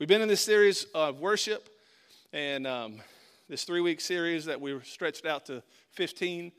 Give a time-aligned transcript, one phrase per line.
[0.00, 1.68] We've been in this series of worship,
[2.32, 3.00] and um,
[3.48, 6.50] this three week series that we stretched out to 15,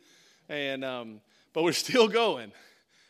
[0.48, 1.20] and um,
[1.52, 2.54] but we're still going.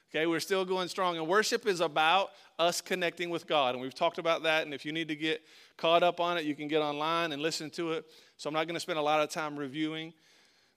[0.09, 1.17] Okay, we're still going strong.
[1.17, 3.75] And worship is about us connecting with God.
[3.75, 4.63] And we've talked about that.
[4.63, 5.43] And if you need to get
[5.77, 8.05] caught up on it, you can get online and listen to it.
[8.37, 10.11] So I'm not going to spend a lot of time reviewing,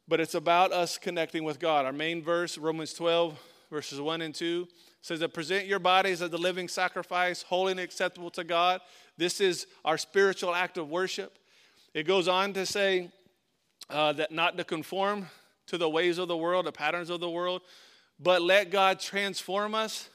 [0.06, 1.86] but it's about us connecting with God.
[1.86, 3.40] Our main verse, Romans 12,
[3.70, 4.68] verses 1 and 2,
[5.00, 8.80] says that present your bodies as a living sacrifice, holy and acceptable to God.
[9.18, 11.38] This is our spiritual act of worship.
[11.92, 13.10] It goes on to say
[13.90, 15.26] uh, that not to conform
[15.66, 17.62] to the ways of the world, the patterns of the world,
[18.20, 20.08] but let God transform us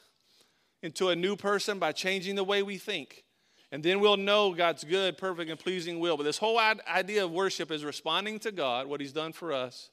[0.81, 3.23] into a new person by changing the way we think.
[3.71, 6.15] And then we'll know God's good, perfect, and pleasing will.
[6.15, 9.90] But this whole idea of worship is responding to God, what He's done for us,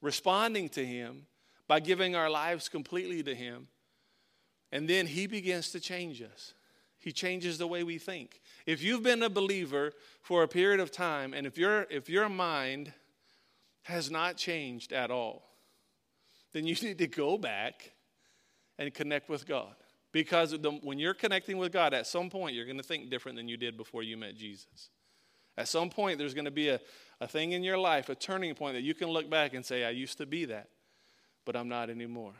[0.00, 1.26] responding to Him
[1.68, 3.68] by giving our lives completely to Him.
[4.70, 6.54] And then He begins to change us.
[7.02, 8.40] He changes the way we think.
[8.64, 12.28] If you've been a believer for a period of time, and if, your if your
[12.28, 12.92] mind
[13.82, 15.42] has not changed at all,
[16.52, 17.92] then you need to go back
[18.78, 19.74] and connect with God.
[20.12, 23.36] Because the, when you're connecting with God, at some point you're going to think different
[23.36, 24.90] than you did before you met Jesus.
[25.56, 26.80] At some point, there's going to be a,
[27.20, 29.84] a thing in your life, a turning point that you can look back and say,
[29.84, 30.68] I used to be that,
[31.44, 32.32] but I'm not anymore.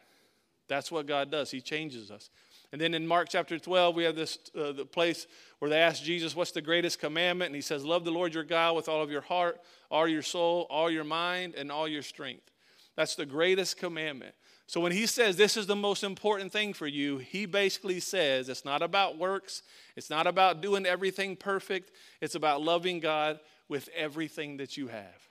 [0.73, 1.51] That's what God does.
[1.51, 2.31] He changes us.
[2.73, 5.27] And then in Mark chapter 12, we have this uh, the place
[5.59, 7.51] where they ask Jesus, What's the greatest commandment?
[7.51, 10.23] And he says, Love the Lord your God with all of your heart, all your
[10.23, 12.51] soul, all your mind, and all your strength.
[12.97, 14.35] That's the greatest commandment.
[14.67, 18.49] So when he says this is the most important thing for you, he basically says
[18.49, 19.63] it's not about works,
[19.95, 21.91] it's not about doing everything perfect,
[22.23, 25.29] it's about loving God with everything that you have.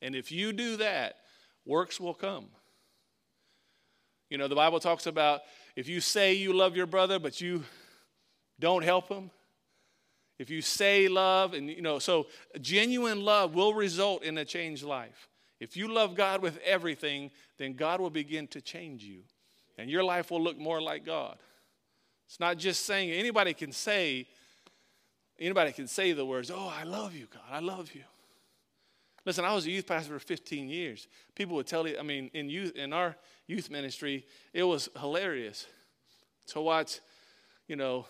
[0.00, 1.16] And if you do that,
[1.66, 2.46] works will come.
[4.30, 5.42] You know, the Bible talks about
[5.74, 7.64] if you say you love your brother, but you
[8.60, 9.30] don't help him,
[10.38, 12.26] if you say love, and you know, so
[12.60, 15.28] genuine love will result in a changed life.
[15.60, 19.22] If you love God with everything, then God will begin to change you.
[19.76, 21.36] And your life will look more like God.
[22.26, 24.28] It's not just saying, anybody can say,
[25.38, 28.02] anybody can say the words, Oh, I love you, God, I love you.
[29.24, 31.08] Listen, I was a youth pastor for 15 years.
[31.34, 35.66] People would tell you, I mean, in youth, in our youth ministry, it was hilarious
[36.48, 37.00] to watch,
[37.66, 38.06] you know,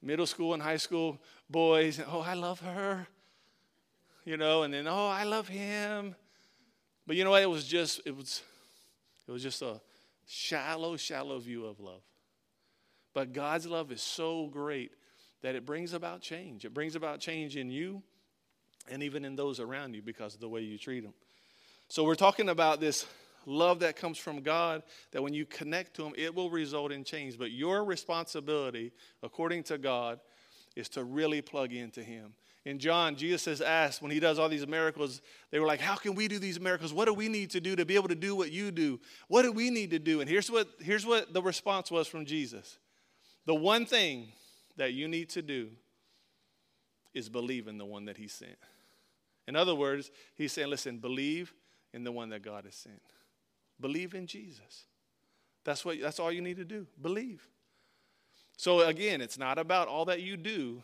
[0.00, 1.18] middle school and high school
[1.50, 3.06] boys, oh, I love her
[4.24, 6.14] you know, and then, oh, I love him.
[7.06, 7.42] But you know what?
[7.42, 8.42] It was just, it was,
[9.26, 9.80] it was just a
[10.26, 12.02] shallow, shallow view of love.
[13.14, 14.92] But God's love is so great
[15.42, 16.64] that it brings about change.
[16.64, 18.02] It brings about change in you
[18.90, 21.14] and even in those around you because of the way you treat them.
[21.88, 23.06] So we're talking about this
[23.44, 27.04] love that comes from God, that when you connect to Him, it will result in
[27.04, 27.38] change.
[27.38, 30.20] But your responsibility, according to God,
[30.76, 32.34] is to really plug into Him
[32.64, 35.20] in John, Jesus has asked when he does all these miracles,
[35.50, 36.92] they were like, How can we do these miracles?
[36.92, 39.00] What do we need to do to be able to do what you do?
[39.26, 40.20] What do we need to do?
[40.20, 42.78] And here's what, here's what the response was from Jesus
[43.46, 44.28] The one thing
[44.76, 45.70] that you need to do
[47.14, 48.56] is believe in the one that he sent.
[49.46, 51.52] In other words, he's saying, Listen, believe
[51.92, 53.02] in the one that God has sent.
[53.80, 54.84] Believe in Jesus.
[55.64, 56.86] That's, what, that's all you need to do.
[57.00, 57.46] Believe.
[58.56, 60.82] So again, it's not about all that you do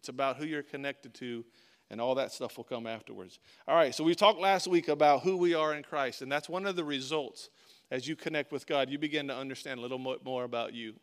[0.00, 1.44] it's about who you're connected to,
[1.90, 3.38] and all that stuff will come afterwards.
[3.68, 6.48] All right, so we talked last week about who we are in Christ, and that's
[6.48, 7.50] one of the results
[7.90, 8.88] as you connect with God.
[8.88, 10.94] You begin to understand a little more about you.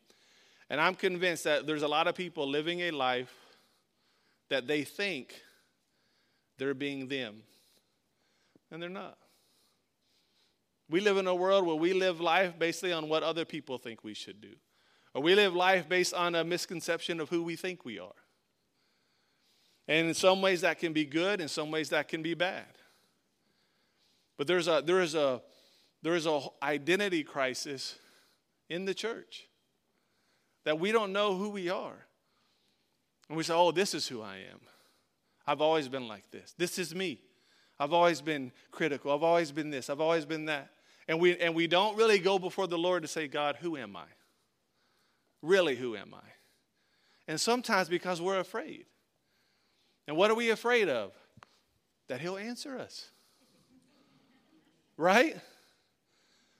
[0.69, 3.33] And I'm convinced that there's a lot of people living a life
[4.49, 5.41] that they think
[6.57, 7.43] they're being them,
[8.71, 9.17] and they're not.
[10.89, 14.03] We live in a world where we live life basically on what other people think
[14.03, 14.53] we should do,
[15.13, 18.15] or we live life based on a misconception of who we think we are.
[19.87, 22.77] And in some ways that can be good, in some ways that can be bad.
[24.37, 25.41] But there's a there is a
[26.03, 27.95] there is a identity crisis
[28.69, 29.47] in the church
[30.63, 32.05] that we don't know who we are.
[33.29, 34.59] And we say, "Oh, this is who I am.
[35.47, 36.53] I've always been like this.
[36.57, 37.21] This is me.
[37.79, 39.13] I've always been critical.
[39.13, 39.89] I've always been this.
[39.89, 40.71] I've always been that."
[41.07, 43.95] And we and we don't really go before the Lord to say, "God, who am
[43.95, 44.07] I?
[45.41, 46.27] Really, who am I?"
[47.27, 48.85] And sometimes because we're afraid.
[50.07, 51.13] And what are we afraid of?
[52.07, 53.09] That He'll answer us.
[54.95, 55.39] Right?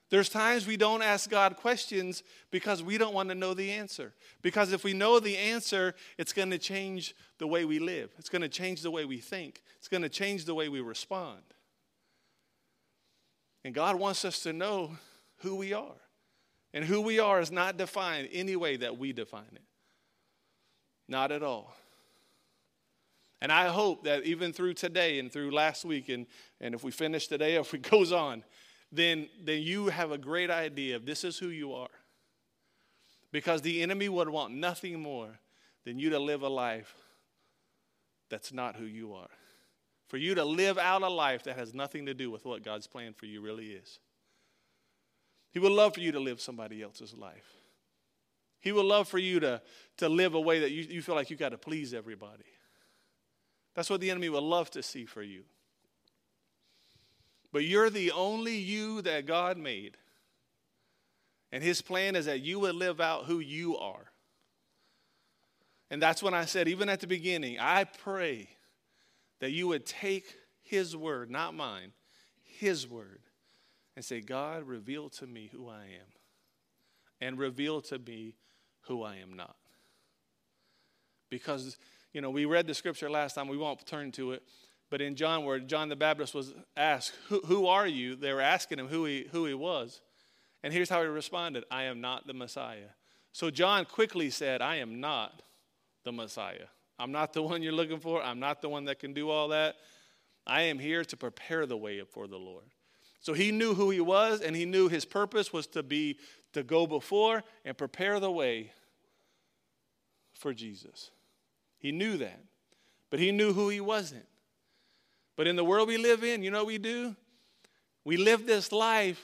[0.10, 4.14] There's times we don't ask God questions because we don't want to know the answer.
[4.42, 8.30] Because if we know the answer, it's going to change the way we live, it's
[8.30, 11.42] going to change the way we think, it's going to change the way we respond.
[13.66, 14.92] And God wants us to know
[15.40, 15.96] who we are.
[16.74, 19.64] And who we are is not defined any way that we define it.
[21.08, 21.76] Not at all.
[23.42, 26.26] And I hope that even through today and through last week, and,
[26.60, 28.44] and if we finish today, if it goes on,
[28.92, 31.90] then, then you have a great idea of this is who you are.
[33.32, 35.40] Because the enemy would want nothing more
[35.86, 36.96] than you to live a life
[38.30, 39.30] that's not who you are.
[40.08, 42.88] For you to live out a life that has nothing to do with what God's
[42.88, 44.00] plan for you really is.
[45.52, 47.58] He would love for you to live somebody else's life.
[48.62, 49.62] He would love for you to,
[49.98, 52.46] to live a way that you, you feel like you got to please everybody.
[53.76, 55.44] That's what the enemy would love to see for you.
[57.58, 59.98] But you're the only you that God made.
[61.52, 64.12] And his plan is that you would live out who you are.
[65.90, 68.50] And that's when I said, even at the beginning, I pray
[69.40, 71.94] that you would take his word, not mine,
[72.44, 73.22] his word,
[73.96, 76.14] and say, God, reveal to me who I am,
[77.20, 78.36] and reveal to me
[78.82, 79.56] who I am not.
[81.32, 81.80] Because,
[82.14, 84.44] you know, we read the scripture last time, we won't turn to it,
[84.90, 88.16] but in John, where John the Baptist was asked, Who, who are you?
[88.16, 90.02] They were asking him who he, who he was.
[90.64, 92.90] And here's how he responded I am not the Messiah.
[93.34, 95.42] So John quickly said, I am not
[96.04, 96.68] the Messiah.
[96.98, 98.22] I'm not the one you're looking for.
[98.24, 99.76] I'm not the one that can do all that.
[100.46, 102.64] I am here to prepare the way for the Lord.
[103.20, 106.18] So he knew who he was, and he knew his purpose was to be
[106.54, 108.72] to go before and prepare the way
[110.34, 111.12] for Jesus.
[111.78, 112.40] He knew that.
[113.10, 114.26] But he knew who he wasn't.
[115.38, 117.16] But in the world we live in, you know we do?
[118.04, 119.24] We live this life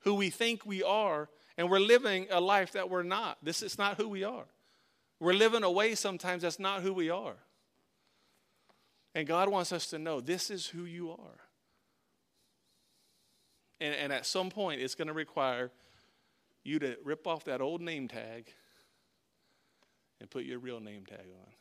[0.00, 3.38] who we think we are, and we're living a life that we're not.
[3.42, 4.46] This is not who we are.
[5.20, 7.36] We're living a way sometimes that's not who we are.
[9.14, 11.40] And God wants us to know this is who you are.
[13.80, 15.70] And, and at some point, it's going to require
[16.64, 18.50] you to rip off that old name tag
[20.20, 21.52] and put your real name tag on.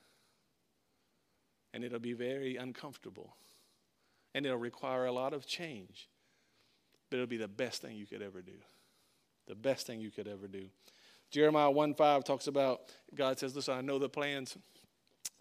[1.74, 3.36] And it'll be very uncomfortable
[4.34, 6.10] and it'll require a lot of change.
[7.10, 8.54] But it'll be the best thing you could ever do.
[9.48, 10.66] The best thing you could ever do.
[11.32, 12.82] Jeremiah 1 5 talks about
[13.14, 14.58] God says, Listen, I know the plans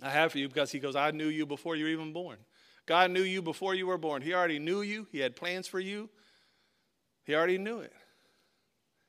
[0.03, 2.39] I have for you because He goes, I knew you before you were even born.
[2.87, 4.23] God knew you before you were born.
[4.23, 6.11] He already knew you, He had plans for you.
[7.25, 7.93] He already knew it.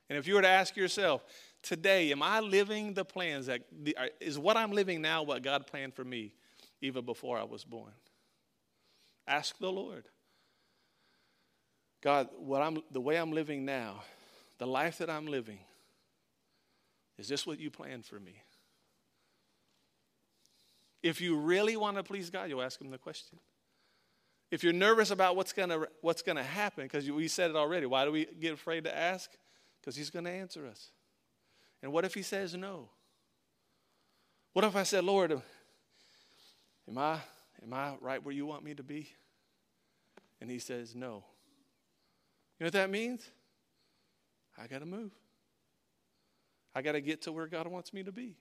[0.09, 1.24] And if you were to ask yourself,
[1.63, 3.62] today, am I living the plans that
[4.19, 6.33] is what I'm living now what God planned for me
[6.81, 7.91] even before I was born?
[9.28, 10.06] Ask the Lord.
[12.02, 14.04] God, what I'm, the way I'm living now,
[14.58, 15.60] the life that I'm living,
[17.18, 18.42] is this what you planned for me?
[21.02, 23.40] If you really want to please God, you'll ask Him the question.
[24.52, 27.56] If you're nervous about what's going to what's going to happen, because we said it
[27.56, 29.31] already, why do we get afraid to ask?
[29.80, 30.92] Because He's going to answer us.
[31.81, 32.90] And what if He says no?
[34.54, 35.31] What if I said, Lord,
[36.88, 37.20] am I
[37.63, 39.10] Am I right where you want me to be?
[40.42, 41.24] And he says, No.
[42.60, 43.25] You know what that means?
[44.57, 45.12] I got to move.
[46.75, 48.36] I got to get to where God wants me to be.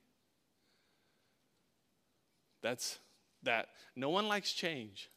[2.61, 2.99] That's
[3.43, 3.69] that.
[3.95, 5.09] No one likes change.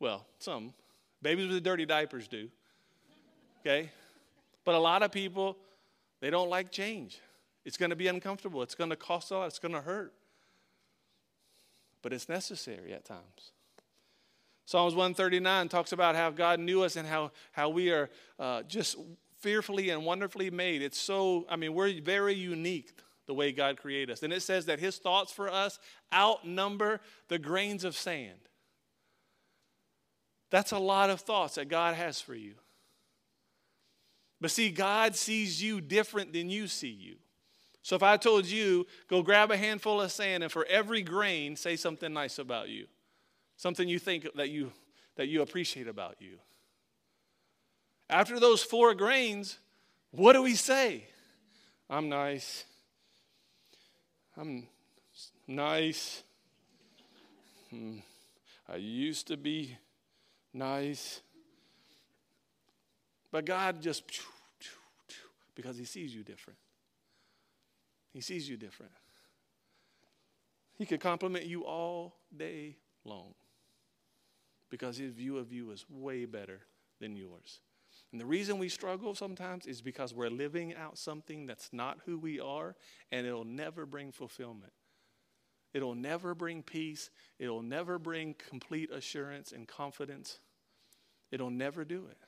[0.00, 0.74] Well, some.
[1.22, 2.48] Babies with dirty diapers do.
[3.60, 3.90] Okay?
[4.64, 5.56] But a lot of people,
[6.20, 7.18] they don't like change.
[7.64, 8.62] It's going to be uncomfortable.
[8.62, 9.46] It's going to cost a lot.
[9.46, 10.12] It's going to hurt
[12.08, 13.52] but it's necessary at times.
[14.64, 18.96] Psalms 139 talks about how God knew us and how, how we are uh, just
[19.40, 20.80] fearfully and wonderfully made.
[20.80, 22.94] It's so, I mean, we're very unique
[23.26, 24.22] the way God created us.
[24.22, 25.78] And it says that his thoughts for us
[26.10, 28.38] outnumber the grains of sand.
[30.50, 32.54] That's a lot of thoughts that God has for you.
[34.40, 37.16] But see, God sees you different than you see you.
[37.82, 41.56] So if I told you, go grab a handful of sand and for every grain,
[41.56, 42.86] say something nice about you,
[43.56, 44.72] something you think that you,
[45.16, 46.38] that you appreciate about you.
[48.10, 49.58] After those four grains,
[50.10, 51.04] what do we say?
[51.90, 52.64] I'm nice.
[54.36, 54.66] I'm
[55.46, 56.22] nice.
[57.70, 57.98] Hmm.
[58.68, 59.76] I used to be
[60.52, 61.20] nice.
[63.30, 64.04] But God just,
[65.54, 66.58] because He sees you different.
[68.12, 68.92] He sees you different.
[70.76, 73.34] He could compliment you all day long
[74.70, 76.60] because his view of you is way better
[77.00, 77.60] than yours.
[78.12, 82.18] And the reason we struggle sometimes is because we're living out something that's not who
[82.18, 82.74] we are,
[83.10, 84.72] and it'll never bring fulfillment.
[85.74, 87.10] It'll never bring peace.
[87.38, 90.38] It'll never bring complete assurance and confidence.
[91.30, 92.18] It'll never do it.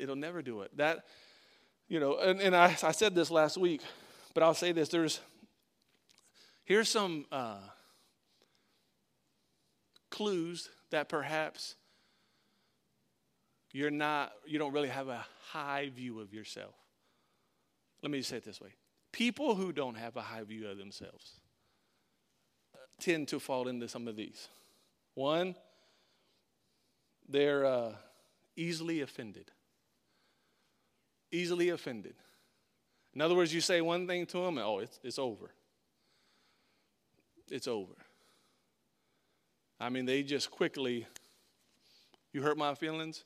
[0.00, 0.76] It'll never do it.
[0.76, 1.04] That
[1.92, 3.82] you know, and, and I, I said this last week,
[4.32, 4.88] but I'll say this.
[4.88, 5.20] There's,
[6.64, 7.58] here's some, uh,
[10.08, 11.74] clues that perhaps
[13.72, 16.74] you're not, you don't really have a high view of yourself.
[18.02, 18.70] Let me say it this way
[19.12, 21.40] people who don't have a high view of themselves
[23.00, 24.48] tend to fall into some of these.
[25.14, 25.56] One,
[27.28, 27.92] they're uh,
[28.56, 29.50] easily offended.
[31.32, 32.14] Easily offended.
[33.14, 35.50] In other words, you say one thing to them, and oh, it's, it's over.
[37.50, 37.94] It's over.
[39.80, 41.06] I mean, they just quickly,
[42.32, 43.24] you hurt my feelings,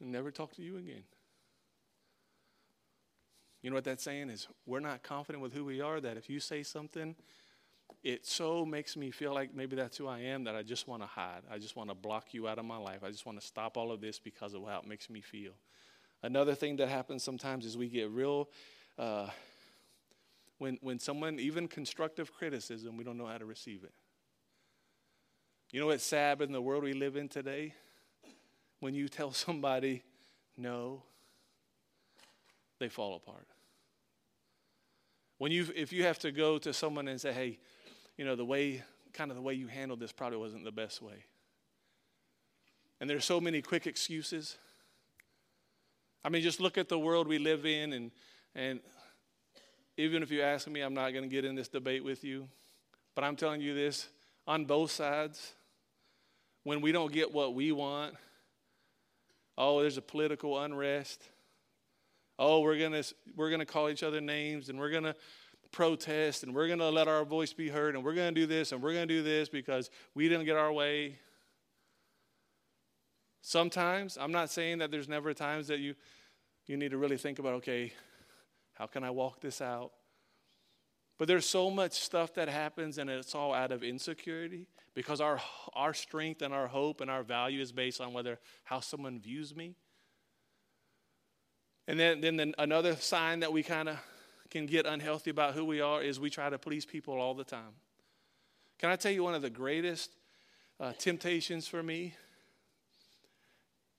[0.00, 1.04] and never talk to you again.
[3.62, 6.28] You know what that's saying is we're not confident with who we are that if
[6.28, 7.14] you say something,
[8.02, 11.02] it so makes me feel like maybe that's who I am that I just want
[11.02, 11.42] to hide.
[11.50, 13.00] I just want to block you out of my life.
[13.02, 15.52] I just want to stop all of this because of how it makes me feel.
[16.24, 18.48] Another thing that happens sometimes is we get real,
[18.98, 19.28] uh,
[20.56, 23.92] when, when someone, even constructive criticism, we don't know how to receive it.
[25.70, 27.74] You know what's sad in the world we live in today?
[28.80, 30.02] When you tell somebody
[30.56, 31.02] no,
[32.78, 33.46] they fall apart.
[35.36, 37.58] When you, if you have to go to someone and say, hey,
[38.16, 41.02] you know, the way, kind of the way you handled this probably wasn't the best
[41.02, 41.26] way.
[42.98, 44.56] And there's so many quick excuses.
[46.24, 48.10] I mean, just look at the world we live in, and,
[48.54, 48.80] and
[49.96, 52.48] even if you ask me, I'm not going to get in this debate with you.
[53.14, 54.08] But I'm telling you this
[54.46, 55.52] on both sides,
[56.64, 58.14] when we don't get what we want,
[59.56, 61.22] oh, there's a political unrest.
[62.38, 65.14] Oh, we're going to we're going to call each other names and we're going to
[65.70, 68.46] protest and we're going to let our voice be heard and we're going to do
[68.46, 71.18] this and we're going to do this because we didn't get our way.
[73.46, 75.94] Sometimes, I'm not saying that there's never times that you
[76.66, 77.92] you need to really think about okay,
[78.72, 79.92] how can I walk this out?
[81.18, 85.42] But there's so much stuff that happens and it's all out of insecurity because our
[85.74, 89.54] our strength and our hope and our value is based on whether how someone views
[89.54, 89.76] me.
[91.86, 93.98] And then, then the, another sign that we kind of
[94.48, 97.44] can get unhealthy about who we are is we try to please people all the
[97.44, 97.74] time.
[98.78, 100.16] Can I tell you one of the greatest
[100.80, 102.14] uh, temptations for me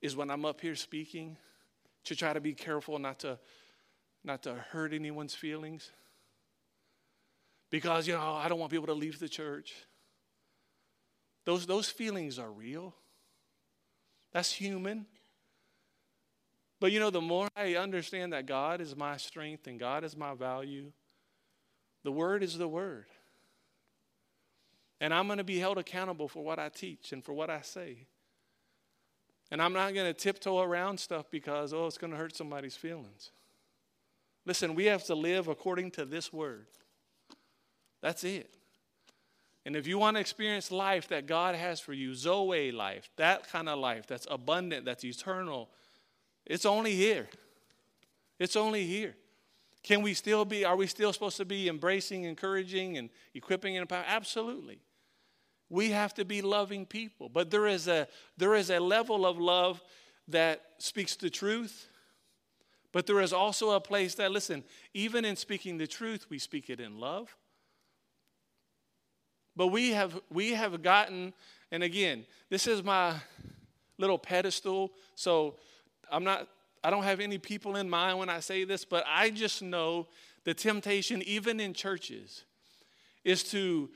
[0.06, 1.38] is when I'm up here speaking
[2.06, 3.40] to try to be careful not to
[4.24, 5.92] not to hurt anyone's feelings
[7.70, 9.74] because you know I don't want people to leave the church.
[11.46, 12.94] Those those feelings are real.
[14.32, 15.06] That's human.
[16.80, 20.16] But you know, the more I understand that God is my strength and God is
[20.16, 20.92] my value,
[22.04, 23.06] the Word is the Word.
[25.02, 27.62] And I'm going to be held accountable for what I teach and for what I
[27.62, 28.08] say.
[29.56, 32.76] And I'm not going to tiptoe around stuff because, oh, it's going to hurt somebody's
[32.76, 33.32] feelings.
[34.46, 36.66] Listen, we have to live according to this Word.
[38.02, 38.54] That's it.
[39.66, 43.50] And if you want to experience life that God has for you, Zoe life, that
[43.50, 45.70] kind of life that's abundant, that's eternal,
[46.46, 47.30] it's only here.
[48.38, 49.16] It's only here.
[49.84, 53.84] Can we still be, are we still supposed to be embracing, encouraging, and equipping and
[53.84, 54.10] empowering?
[54.10, 54.80] Absolutely.
[55.70, 57.30] We have to be loving people.
[57.30, 58.08] But there is a
[58.38, 59.82] there is a level of love
[60.28, 61.88] that speaks the truth.
[62.92, 66.70] But there is also a place that, listen, even in speaking the truth, we speak
[66.70, 67.36] it in love.
[69.56, 71.34] But we have we have gotten,
[71.72, 73.16] and again, this is my
[73.98, 74.92] little pedestal.
[75.16, 75.56] So
[76.12, 76.48] I'm not,
[76.84, 80.08] I don't have any people in mind when I say this, but I just know
[80.44, 82.44] the temptation, even in churches,
[83.24, 83.90] is to,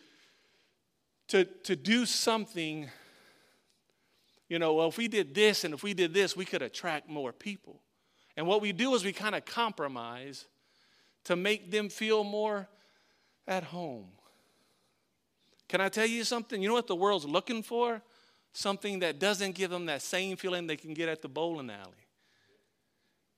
[1.29, 2.89] to, to do something.
[4.49, 7.09] You know, well, if we did this and if we did this, we could attract
[7.09, 7.81] more people.
[8.35, 10.45] And what we do is we kind of compromise
[11.25, 12.67] to make them feel more
[13.47, 14.07] at home.
[15.67, 16.61] Can I tell you something?
[16.61, 18.01] You know what the world's looking for?
[18.53, 22.07] Something that doesn't give them that same feeling they can get at the bowling alley.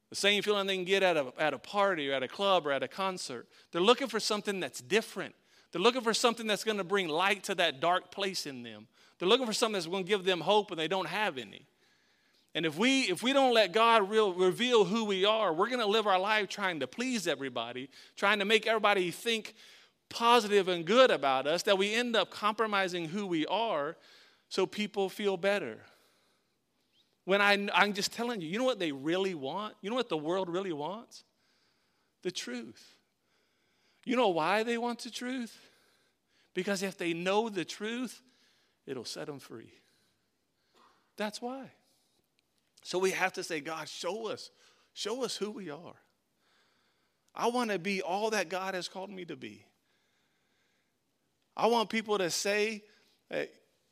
[0.09, 2.65] The same feeling they can get at a, at a party or at a club
[2.67, 3.47] or at a concert.
[3.71, 5.35] They're looking for something that's different.
[5.71, 8.87] They're looking for something that's going to bring light to that dark place in them.
[9.19, 11.65] They're looking for something that's going to give them hope and they don't have any.
[12.53, 15.79] And if we if we don't let God real, reveal who we are, we're going
[15.79, 19.55] to live our life trying to please everybody, trying to make everybody think
[20.09, 23.95] positive and good about us that we end up compromising who we are
[24.49, 25.77] so people feel better.
[27.23, 29.75] When I, I'm just telling you, you know what they really want?
[29.81, 31.23] You know what the world really wants?
[32.23, 32.95] The truth.
[34.03, 35.57] You know why they want the truth?
[36.53, 38.21] Because if they know the truth,
[38.85, 39.71] it'll set them free.
[41.17, 41.71] That's why.
[42.83, 44.49] So we have to say, God, show us,
[44.93, 45.93] show us who we are.
[47.33, 49.65] I want to be all that God has called me to be.
[51.55, 52.83] I want people to say,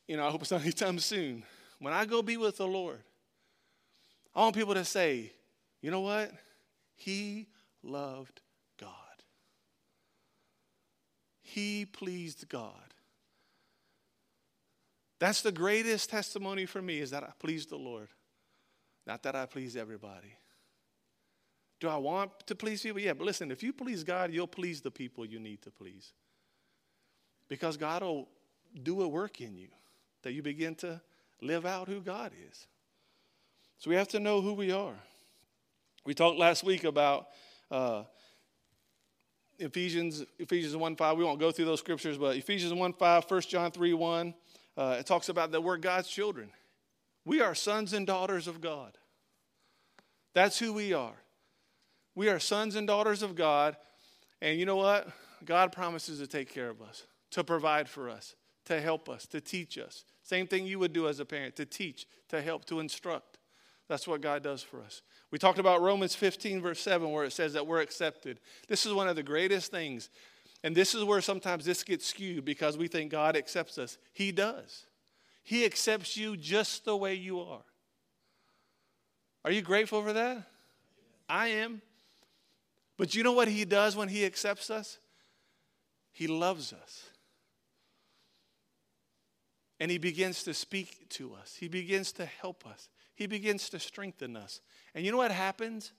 [0.08, 1.44] you know, I hope it's not anytime soon.
[1.80, 3.00] When I go be with the Lord,
[4.36, 5.32] I want people to say,
[5.82, 6.32] you know what?
[6.96, 7.48] He
[7.84, 8.42] loved
[8.80, 8.90] God.
[11.54, 12.94] He pleased God.
[15.20, 18.10] That's the greatest testimony for me is that I pleased the Lord,
[19.06, 20.34] not that I please everybody.
[21.80, 23.00] Do I want to please people?
[23.00, 26.14] Yeah, but listen, if you please God, you'll please the people you need to please.
[27.48, 28.28] Because God will
[28.84, 29.70] do a work in you
[30.22, 31.02] that you begin to
[31.42, 32.68] live out who God is.
[33.80, 35.00] So we have to know who we are.
[36.06, 37.28] We talked last week about
[37.72, 38.04] uh,
[39.60, 41.18] Ephesians, Ephesians 1 5.
[41.18, 44.34] We won't go through those scriptures, but Ephesians 1 5, 1 John 3 1,
[44.78, 46.52] uh, it talks about that we're God's children.
[47.26, 48.98] We are sons and daughters of God.
[50.34, 51.16] That's who we are.
[52.16, 53.76] We are sons and daughters of God.
[54.42, 55.08] And you know what?
[55.44, 58.36] God promises to take care of us, to provide for us,
[58.66, 60.06] to help us, to teach us.
[60.24, 63.39] Same thing you would do as a parent to teach, to help, to instruct.
[63.90, 65.02] That's what God does for us.
[65.32, 68.40] We talked about Romans 15, verse 7, where it says that we're accepted.
[68.68, 70.10] This is one of the greatest things.
[70.64, 73.98] And this is where sometimes this gets skewed because we think God accepts us.
[74.14, 74.86] He does.
[75.44, 77.64] He accepts you just the way you are.
[79.44, 80.44] Are you grateful for that?
[81.28, 81.82] I am.
[82.98, 85.00] But you know what He does when He accepts us?
[86.12, 87.09] He loves us.
[89.80, 93.80] And He begins to speak to us, He begins to help us, He begins to
[93.80, 94.62] strengthen us.
[94.94, 95.94] And you know what happens?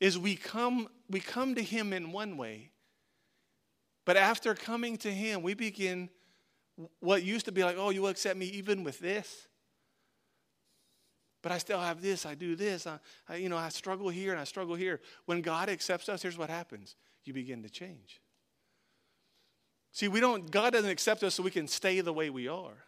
[0.00, 2.70] Is we come, we come to Him in one way,
[4.04, 6.08] but after coming to Him, we begin
[7.00, 9.46] what used to be like, oh, you accept me even with this
[11.42, 14.30] but I still have this, I do this, I, I, you know, I struggle here
[14.30, 15.00] and I struggle here.
[15.26, 16.94] When God accepts us, here's what happens
[17.24, 18.20] you begin to change.
[19.90, 22.84] See, we don't, God doesn't accept us so we can stay the way we are.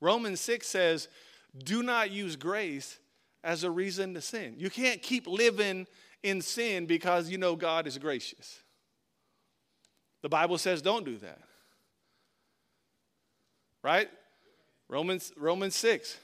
[0.00, 1.08] Romans 6 says,
[1.56, 2.98] do not use grace
[3.42, 4.54] as a reason to sin.
[4.56, 5.86] You can't keep living
[6.22, 8.60] in sin because you know God is gracious.
[10.22, 11.40] The Bible says don't do that.
[13.82, 14.08] Right?
[14.88, 16.16] Romans Romans 6.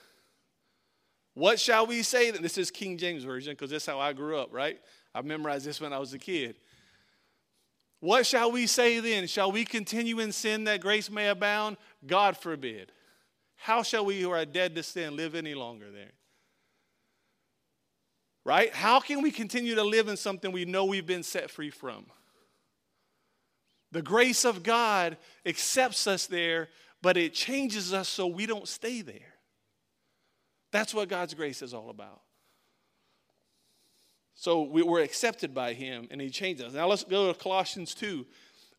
[1.34, 2.30] What shall we say?
[2.30, 2.42] Then?
[2.42, 4.80] This is King James Version because this is how I grew up, right?
[5.14, 6.56] I memorized this when I was a kid.
[8.00, 9.26] What shall we say then?
[9.26, 11.76] Shall we continue in sin that grace may abound?
[12.06, 12.92] God forbid.
[13.60, 16.12] How shall we who are dead to sin live any longer there?
[18.42, 18.74] Right?
[18.74, 22.06] How can we continue to live in something we know we've been set free from?
[23.92, 26.68] The grace of God accepts us there,
[27.02, 29.34] but it changes us so we don't stay there.
[30.72, 32.22] That's what God's grace is all about.
[34.34, 36.72] So we were accepted by him and he changed us.
[36.72, 38.24] Now let's go to Colossians 2,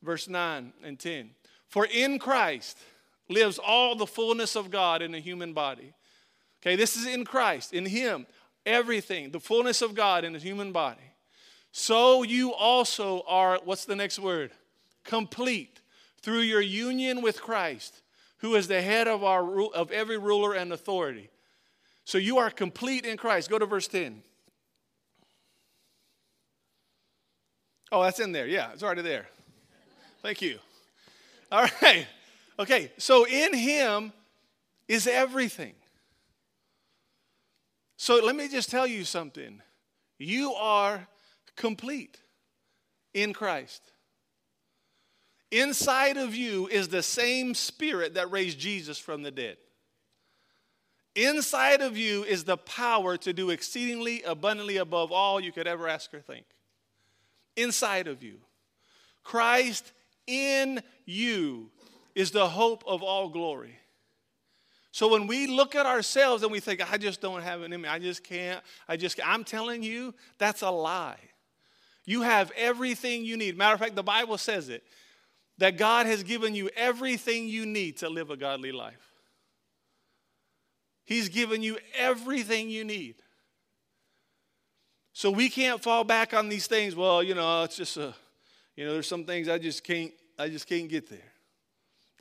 [0.01, 1.29] verse 9 and 10.
[1.67, 2.79] For in Christ
[3.31, 5.93] lives all the fullness of God in a human body.
[6.61, 8.27] Okay, this is in Christ, in him,
[8.65, 11.01] everything, the fullness of God in a human body.
[11.71, 14.51] So you also are, what's the next word?
[15.03, 15.81] Complete
[16.21, 18.01] through your union with Christ,
[18.37, 21.29] who is the head of, our, of every ruler and authority.
[22.03, 23.49] So you are complete in Christ.
[23.49, 24.21] Go to verse 10.
[27.91, 28.47] Oh, that's in there.
[28.47, 29.27] Yeah, it's already there.
[30.21, 30.59] Thank you.
[31.51, 32.05] All right.
[32.61, 34.13] Okay, so in Him
[34.87, 35.73] is everything.
[37.97, 39.63] So let me just tell you something.
[40.19, 41.07] You are
[41.55, 42.19] complete
[43.15, 43.81] in Christ.
[45.49, 49.57] Inside of you is the same spirit that raised Jesus from the dead.
[51.15, 55.87] Inside of you is the power to do exceedingly abundantly above all you could ever
[55.87, 56.45] ask or think.
[57.57, 58.35] Inside of you.
[59.23, 59.91] Christ
[60.27, 61.71] in you
[62.15, 63.77] is the hope of all glory.
[64.91, 67.81] So when we look at ourselves and we think, I just don't have it in
[67.81, 71.19] me, I just can't, I just, I'm telling you, that's a lie.
[72.05, 73.57] You have everything you need.
[73.57, 74.83] Matter of fact, the Bible says it
[75.59, 79.13] that God has given you everything you need to live a godly life.
[81.05, 83.15] He's given you everything you need.
[85.13, 86.95] So we can't fall back on these things.
[86.95, 88.13] Well, you know, it's just a,
[88.75, 91.30] you know, there's some things I just can't, I just can't get there.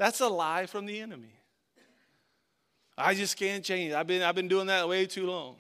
[0.00, 1.34] That's a lie from the enemy.
[2.96, 3.92] I just can't change.
[3.92, 5.56] I've been, I've been doing that way too long.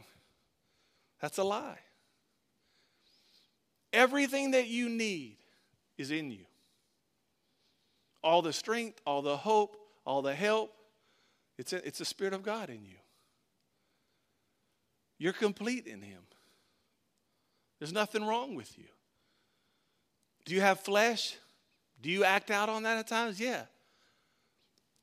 [1.20, 1.78] That's a lie.
[3.92, 5.36] Everything that you need
[5.98, 6.46] is in you.
[8.24, 9.76] All the strength, all the hope,
[10.06, 10.72] all the help,
[11.58, 12.96] it's, a, it's the Spirit of God in you.
[15.18, 16.22] You're complete in Him.
[17.78, 18.88] There's nothing wrong with you.
[20.46, 21.36] Do you have flesh?
[22.00, 23.38] Do you act out on that at times?
[23.38, 23.64] Yeah.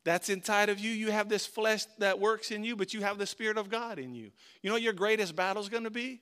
[0.08, 0.90] That's inside of you.
[0.90, 4.00] You have this flesh that works in you, but you have the Spirit of God
[4.00, 4.32] in you.
[4.62, 6.22] You know what your greatest battle is going to be?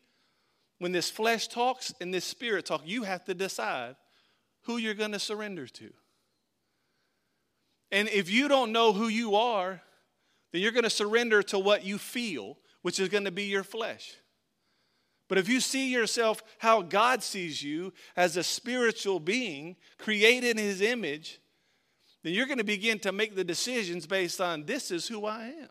[0.79, 3.95] When this flesh talks and this spirit talks, you have to decide
[4.63, 5.93] who you're going to surrender to.
[7.91, 9.81] And if you don't know who you are,
[10.51, 13.63] then you're going to surrender to what you feel, which is going to be your
[13.63, 14.15] flesh.
[15.29, 20.65] But if you see yourself how God sees you as a spiritual being created in
[20.65, 21.39] his image,
[22.25, 25.43] then you're going to begin to make the decisions based on this is who I
[25.43, 25.69] am.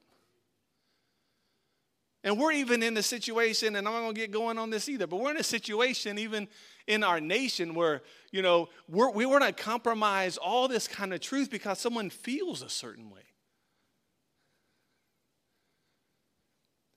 [2.22, 4.88] And we're even in a situation, and I'm not going to get going on this
[4.88, 6.46] either, but we're in a situation even
[6.86, 11.20] in our nation where, you know, we're, we want to compromise all this kind of
[11.20, 13.22] truth because someone feels a certain way.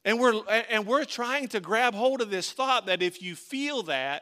[0.06, 0.39] And we're,
[0.70, 4.22] and we're trying to grab hold of this thought that if you feel that,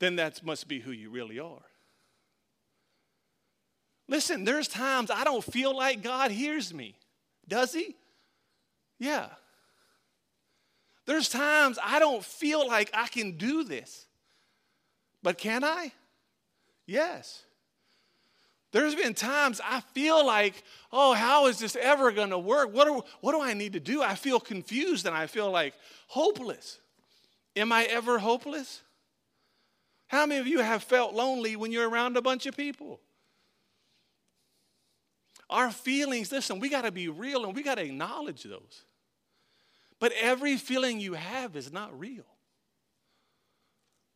[0.00, 1.60] then that must be who you really are.
[4.08, 6.94] Listen, there's times I don't feel like God hears me.
[7.48, 7.94] Does He?
[8.98, 9.28] Yeah.
[11.06, 14.06] There's times I don't feel like I can do this.
[15.22, 15.92] But can I?
[16.86, 17.44] Yes.
[18.72, 20.62] There's been times I feel like,
[20.92, 22.74] oh, how is this ever going to work?
[22.74, 24.02] What do, what do I need to do?
[24.02, 25.74] I feel confused and I feel like
[26.08, 26.80] hopeless.
[27.54, 28.82] Am I ever hopeless?
[30.08, 33.00] How many of you have felt lonely when you're around a bunch of people?
[35.54, 38.84] Our feelings, listen, we got to be real and we got to acknowledge those.
[40.00, 42.24] But every feeling you have is not real.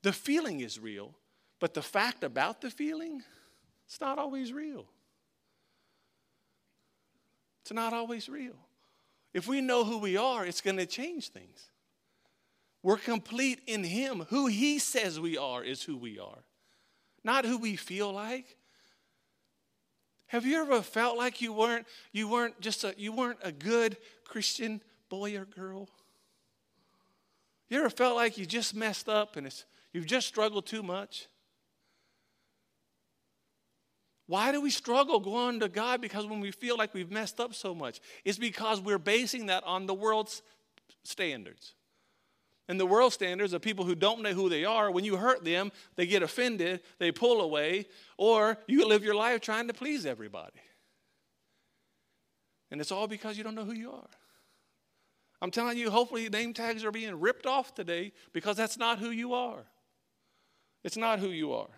[0.03, 1.15] The feeling is real,
[1.61, 3.23] but the fact about the feeling,
[3.87, 4.87] it's not always real.
[7.63, 8.57] It's not always real.
[9.33, 11.71] If we know who we are, it's going to change things.
[12.83, 14.27] We're complete in Him.
[14.31, 16.43] Who He says we are is who we are,
[17.23, 18.57] not who we feel like.
[20.29, 23.97] Have you ever felt like you weren't you weren't just a you weren't a good
[24.25, 25.89] Christian boy or girl?
[27.69, 31.27] You ever felt like you just messed up and it's, you've just struggled too much?
[34.27, 36.03] Why do we struggle going to God?
[36.03, 39.65] Because when we feel like we've messed up so much, it's because we're basing that
[39.65, 40.43] on the world's
[41.05, 41.75] standards.
[42.69, 45.43] And the world standards of people who don't know who they are, when you hurt
[45.43, 47.87] them, they get offended, they pull away,
[48.19, 50.61] or you live your life trying to please everybody.
[52.71, 54.11] And it's all because you don't know who you are.
[55.41, 59.11] I'm telling you, hopefully, name tags are being ripped off today because that's not who
[59.11, 59.65] you are.
[60.85, 61.69] It's not who you are.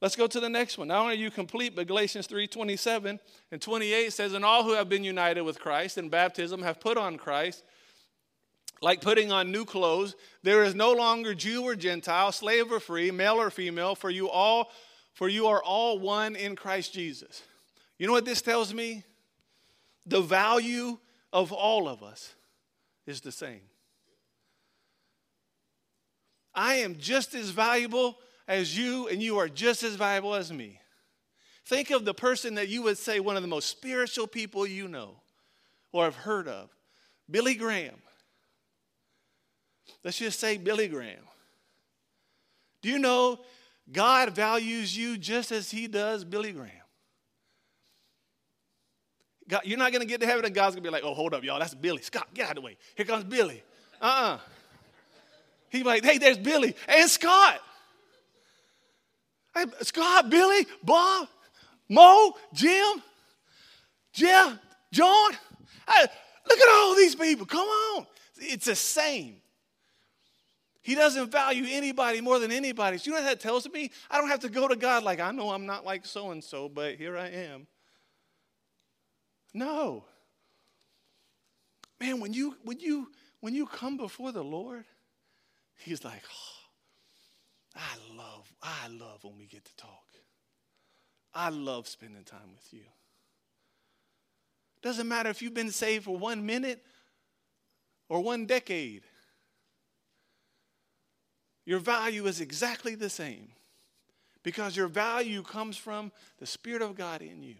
[0.00, 0.88] Let's go to the next one.
[0.88, 3.18] Not only are you complete, but Galatians 3 27
[3.50, 6.98] and 28 says, And all who have been united with Christ in baptism have put
[6.98, 7.64] on Christ,
[8.80, 10.14] like putting on new clothes.
[10.42, 14.28] There is no longer Jew or Gentile, slave or free, male or female, for you
[14.28, 14.70] all,
[15.14, 17.42] for you are all one in Christ Jesus.
[17.98, 19.04] You know what this tells me?
[20.04, 20.98] The value
[21.32, 22.34] of all of us
[23.06, 23.62] is the same.
[26.54, 30.80] I am just as valuable as you, and you are just as valuable as me.
[31.66, 34.86] Think of the person that you would say one of the most spiritual people you
[34.86, 35.16] know
[35.92, 36.70] or have heard of
[37.30, 37.96] Billy Graham.
[40.06, 41.18] Let's just say Billy Graham.
[42.80, 43.40] Do you know
[43.90, 46.70] God values you just as he does Billy Graham?
[49.48, 51.12] God, you're not going to get to heaven and God's going to be like, oh,
[51.12, 51.58] hold up, y'all.
[51.58, 52.02] That's Billy.
[52.02, 52.76] Scott, get out of the way.
[52.94, 53.64] Here comes Billy.
[54.00, 54.34] Uh uh-uh.
[54.34, 54.38] uh
[55.70, 57.58] He's like, hey, there's Billy and Scott.
[59.56, 61.26] Hey, Scott, Billy, Bob,
[61.88, 63.02] Mo, Jim,
[64.12, 64.56] Jeff,
[64.92, 65.32] John.
[65.90, 66.06] Hey,
[66.48, 67.44] look at all these people.
[67.44, 68.06] Come on.
[68.36, 69.38] It's the same.
[70.86, 72.98] He doesn't value anybody more than anybody.
[72.98, 73.90] So you know what that tells me?
[74.08, 76.44] I don't have to go to God like, I know I'm not like so and
[76.44, 77.66] so, but here I am.
[79.52, 80.04] No.
[81.98, 84.84] Man, when you when you when you come before the Lord,
[85.76, 90.06] He's like, oh, I love, I love when we get to talk.
[91.34, 92.84] I love spending time with you.
[94.82, 96.80] Doesn't matter if you've been saved for one minute
[98.08, 99.02] or one decade.
[101.66, 103.48] Your value is exactly the same
[104.42, 107.56] because your value comes from the Spirit of God in you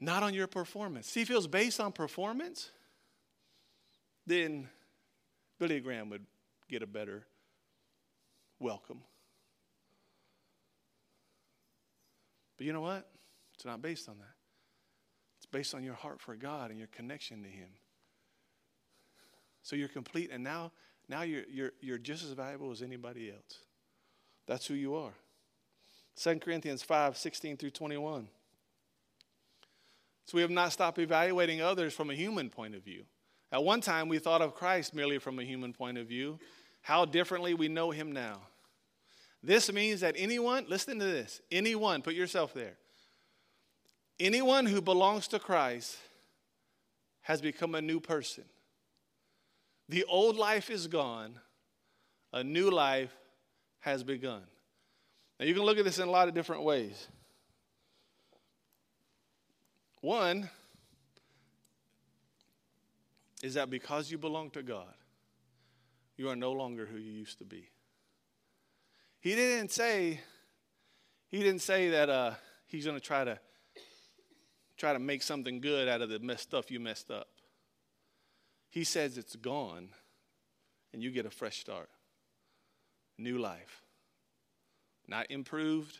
[0.00, 1.08] not on your performance.
[1.08, 2.70] See, if it was based on performance,
[4.26, 4.68] then
[5.58, 6.26] Billy Graham would
[6.68, 7.26] get a better
[8.58, 9.00] welcome.
[12.56, 13.08] But you know what?
[13.54, 14.34] It's not based on that.
[15.38, 17.68] It's based on your heart for God and your connection to Him.
[19.62, 20.72] So you're complete, and now,
[21.08, 23.58] now you're, you're, you're just as valuable as anybody else.
[24.46, 25.14] That's who you are.
[26.16, 28.28] 2 Corinthians 5 16 through 21.
[30.24, 33.04] So we have not stopped evaluating others from a human point of view.
[33.52, 36.38] At one time, we thought of Christ merely from a human point of view.
[36.82, 38.40] How differently we know him now.
[39.42, 42.76] This means that anyone, listen to this, anyone, put yourself there,
[44.18, 45.96] anyone who belongs to Christ
[47.22, 48.44] has become a new person.
[49.88, 51.38] The old life is gone,
[52.32, 53.14] a new life
[53.80, 54.42] has begun.
[55.38, 57.06] Now, you can look at this in a lot of different ways.
[60.00, 60.50] One
[63.42, 64.94] is that because you belong to God,
[66.16, 67.68] you are no longer who you used to be.
[69.20, 70.20] He didn't say,
[71.28, 72.34] he didn't say that uh,
[72.66, 73.38] he's going to try to
[74.76, 77.28] try to make something good out of the messed stuff you messed up.
[78.70, 79.88] He says it's gone,
[80.92, 81.88] and you get a fresh start,
[83.18, 83.82] new life,
[85.08, 85.98] not improved,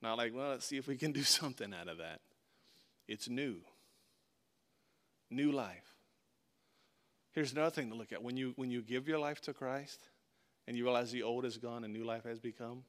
[0.00, 2.20] not like well, let's see if we can do something out of that.
[3.08, 3.56] It's new,
[5.30, 5.92] new life.
[7.32, 8.22] Here's another thing to look at.
[8.22, 10.00] When you, when you give your life to Christ
[10.66, 12.84] and you realize the old is gone and new life has become,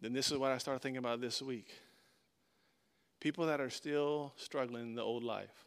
[0.00, 1.68] then this is what I started thinking about this week.
[3.26, 5.64] People that are still struggling in the old life.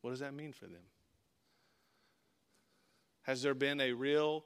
[0.00, 0.82] What does that mean for them?
[3.22, 4.42] Has there been a real,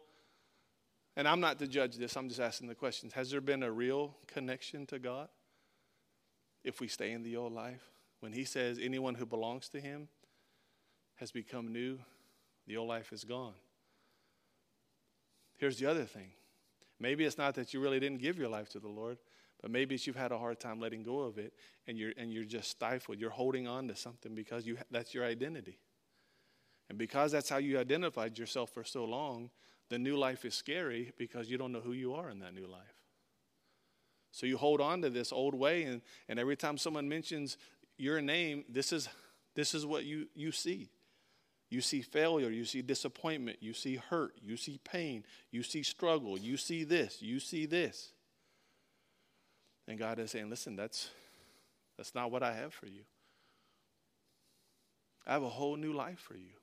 [1.16, 3.14] and I'm not to judge this, I'm just asking the questions.
[3.14, 5.30] Has there been a real connection to God
[6.62, 7.88] if we stay in the old life?
[8.20, 10.08] When he says anyone who belongs to him
[11.14, 11.98] has become new,
[12.66, 13.54] the old life is gone.
[15.56, 16.32] Here's the other thing.
[17.00, 19.16] Maybe it's not that you really didn't give your life to the Lord,
[19.62, 21.52] but maybe it's you've had a hard time letting go of it
[21.86, 23.18] and you're, and you're just stifled.
[23.18, 25.78] You're holding on to something because you, that's your identity.
[26.88, 29.50] And because that's how you identified yourself for so long,
[29.88, 32.66] the new life is scary because you don't know who you are in that new
[32.66, 32.80] life.
[34.30, 37.56] So you hold on to this old way, and, and every time someone mentions
[37.96, 39.08] your name, this is,
[39.54, 40.90] this is what you, you see.
[41.70, 46.38] You see failure, you see disappointment, you see hurt, you see pain, you see struggle,
[46.38, 48.12] you see this, you see this.
[49.88, 51.10] And God is saying, listen, that's,
[51.96, 53.02] that's not what I have for you.
[55.26, 56.54] I have a whole new life for you.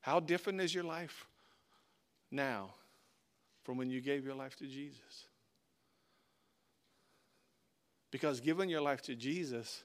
[0.00, 1.26] How different is your life
[2.30, 2.74] now
[3.62, 5.26] from when you gave your life to Jesus?
[8.10, 9.84] Because giving your life to Jesus,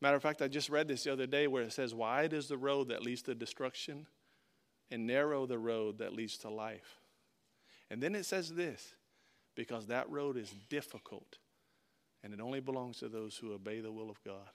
[0.00, 2.48] matter of fact, I just read this the other day where it says, Wide is
[2.48, 4.06] the road that leads to destruction,
[4.90, 6.98] and narrow the road that leads to life.
[7.90, 8.94] And then it says this
[9.60, 11.36] because that road is difficult,
[12.24, 14.48] and it only belongs to those who obey the will of God.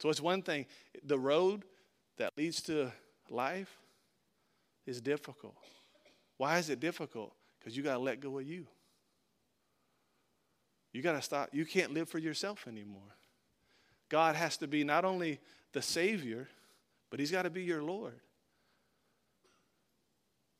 [0.00, 0.66] So it's one thing,
[1.02, 1.64] the road
[2.18, 2.92] that leads to
[3.28, 3.76] life
[4.86, 5.56] is difficult.
[6.36, 7.32] Why is it difficult?
[7.58, 8.68] Because you got to let go of you.
[10.92, 11.48] You got to stop.
[11.50, 13.16] You can't live for yourself anymore.
[14.08, 15.40] God has to be not only
[15.72, 16.46] the Savior,
[17.10, 18.20] but He's got to be your Lord.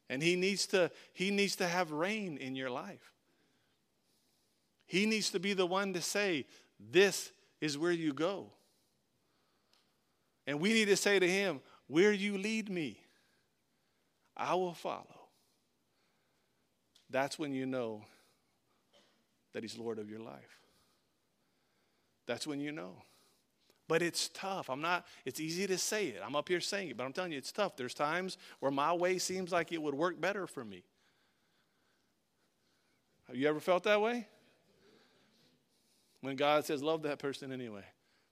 [0.08, 3.12] And he needs to he needs to have reign in your life.
[4.86, 6.46] He needs to be the one to say,
[6.78, 8.52] This is where you go.
[10.46, 13.00] And we need to say to him, Where you lead me,
[14.36, 15.16] I will follow.
[17.10, 18.04] That's when you know
[19.52, 20.60] that He's Lord of your life.
[22.26, 23.02] That's when you know.
[23.88, 24.68] But it's tough.
[24.68, 26.20] I'm not, it's easy to say it.
[26.25, 27.77] I'm up here saying it, but I'm telling you, it's tough.
[27.77, 30.83] There's times where my way seems like it would work better for me.
[33.29, 34.27] Have you ever felt that way?
[36.20, 37.85] When God says, love that person anyway.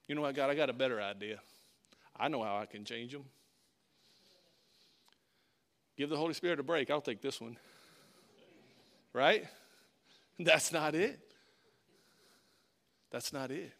[0.07, 1.39] You know what, God, I got a better idea.
[2.17, 3.25] I know how I can change them.
[5.97, 6.89] Give the Holy Spirit a break.
[6.89, 7.57] I'll take this one.
[9.13, 9.45] Right?
[10.39, 11.19] That's not it.
[13.11, 13.71] That's not it.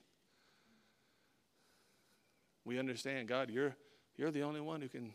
[2.66, 3.76] We understand, God, you're,
[4.18, 5.14] you're the only one who can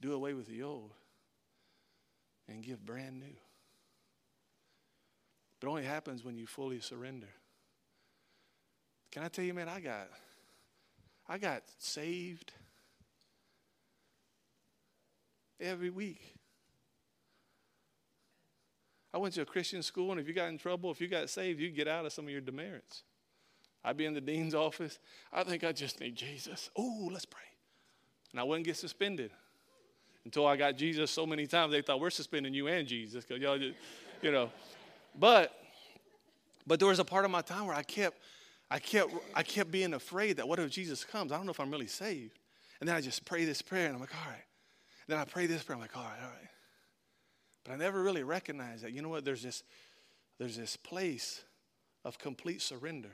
[0.00, 0.90] do away with the old
[2.48, 3.36] and give brand new.
[5.60, 7.28] But it only happens when you fully surrender.
[9.12, 10.08] Can I tell you, man, I got
[11.26, 12.52] I got saved
[15.58, 16.34] every week.
[19.12, 21.30] I went to a Christian school, and if you got in trouble, if you got
[21.30, 23.04] saved, you get out of some of your demerits.
[23.84, 24.98] I'd be in the dean's office.
[25.32, 26.70] I think I just need Jesus.
[26.76, 27.42] Oh, let's pray.
[28.32, 29.30] And I wouldn't get suspended
[30.24, 33.42] until I got Jesus so many times they thought we're suspending you and Jesus because
[33.42, 33.76] y'all just,
[34.22, 34.50] you know.
[35.18, 35.52] But
[36.66, 38.18] but there was a part of my time where I kept
[38.70, 41.30] I kept I kept being afraid that what if Jesus comes?
[41.30, 42.38] I don't know if I'm really saved.
[42.80, 44.44] And then I just pray this prayer, and I'm like, all right.
[45.06, 46.48] And then I pray this prayer, I'm like, all right, all right.
[47.64, 48.92] But I never really recognized that.
[48.92, 49.24] You know what?
[49.24, 49.62] There's this,
[50.38, 51.42] there's this place
[52.04, 53.12] of complete surrender.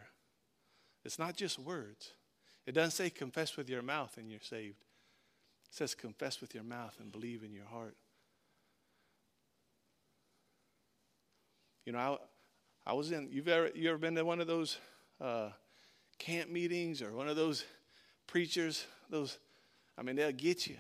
[1.05, 2.13] It's not just words.
[2.67, 4.85] It doesn't say confess with your mouth and you're saved.
[5.69, 7.97] It says confess with your mouth and believe in your heart.
[11.87, 11.99] You know,
[12.87, 14.79] I, I was in, you've ever, you ever been to one of those
[15.21, 15.51] uh,
[16.19, 17.65] camp meetings or one of those
[18.27, 19.39] preachers, those,
[19.99, 20.77] I mean, they'll get you.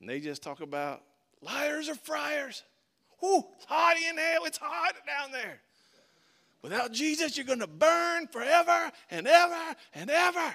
[0.00, 1.02] And they just talk about
[1.42, 2.64] liars or friars.
[3.20, 5.60] Whoo, it's hot in hell, it's hot down there.
[6.62, 10.54] Without Jesus, you're going to burn forever and ever and ever.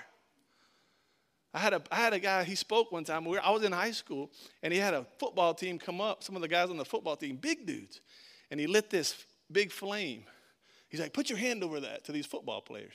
[1.53, 3.27] I had, a, I had a guy, he spoke one time.
[3.27, 6.41] I was in high school, and he had a football team come up, some of
[6.41, 8.01] the guys on the football team, big dudes.
[8.51, 10.23] And he lit this big flame.
[10.89, 12.93] He's like, put your hand over that to these football players.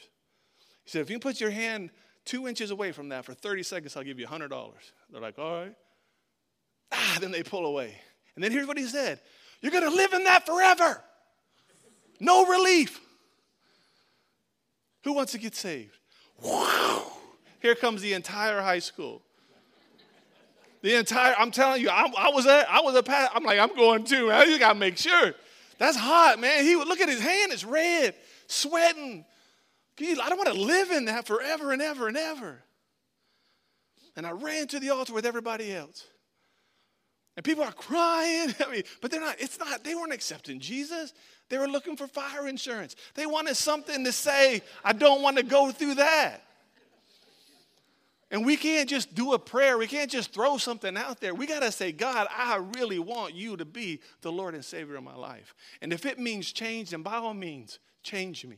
[0.84, 1.90] He said, if you put your hand
[2.24, 4.72] two inches away from that for 30 seconds, I'll give you $100.
[5.10, 5.74] They're like, all right.
[6.92, 7.96] Ah, then they pull away.
[8.34, 9.20] And then here's what he said
[9.60, 11.02] You're going to live in that forever.
[12.22, 13.00] No relief.
[15.02, 15.98] Who wants to get saved?
[16.40, 17.04] Wow.
[17.60, 19.22] Here comes the entire high school.
[20.82, 23.32] The entire, I'm telling you, I, I was at, I was a pat.
[23.34, 24.48] I'm like, I'm going too, man.
[24.48, 25.34] You gotta make sure.
[25.78, 26.64] That's hot, man.
[26.64, 28.14] He would look at his hand, it's red,
[28.46, 29.24] sweating.
[30.00, 32.62] I don't want to live in that forever and ever and ever.
[34.16, 36.06] And I ran to the altar with everybody else.
[37.36, 38.54] And people are crying.
[38.66, 41.12] I mean, but they're not, it's not, they weren't accepting Jesus.
[41.48, 42.96] They were looking for fire insurance.
[43.14, 46.42] They wanted something to say, I don't want to go through that.
[48.30, 49.76] And we can't just do a prayer.
[49.76, 51.34] We can't just throw something out there.
[51.34, 54.96] We got to say, God, I really want you to be the Lord and Savior
[54.96, 55.54] of my life.
[55.82, 58.56] And if it means change, then by all means, change me.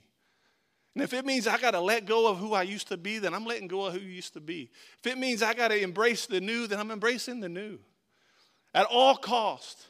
[0.95, 3.19] And if it means I got to let go of who I used to be,
[3.19, 4.71] then I'm letting go of who you used to be.
[5.03, 7.81] If it means I got to embrace the new, then I'm embracing the new.
[8.75, 9.87] At all cost.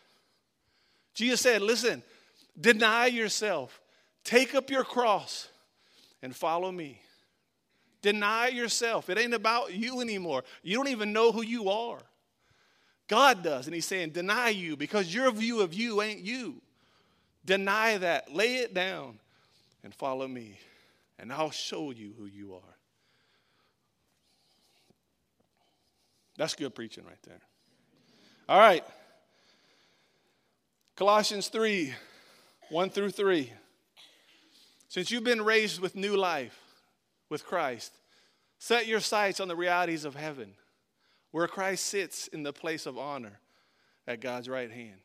[1.15, 2.03] Jesus said, listen,
[2.61, 3.81] deny yourself.
[4.25, 5.49] Take up your cross
[6.23, 7.01] and follow me.
[8.03, 9.09] Deny yourself.
[9.09, 10.45] It ain't about you anymore.
[10.63, 12.01] You don't even know who you are.
[13.09, 13.67] God does.
[13.67, 16.61] And He's saying, deny you because your view of you ain't you.
[17.45, 18.35] Deny that.
[18.35, 19.19] Lay it down
[19.83, 20.59] and follow me,
[21.19, 22.77] and I'll show you who you are.
[26.37, 27.41] That's good preaching right there.
[28.49, 28.85] All right.
[30.97, 31.95] Colossians 3
[32.71, 33.53] 1 through 3.
[34.89, 36.59] Since you've been raised with new life,
[37.29, 37.93] with Christ.
[38.59, 40.53] Set your sights on the realities of heaven,
[41.31, 43.41] where Christ sits in the place of honor
[44.07, 45.01] at God's right hand.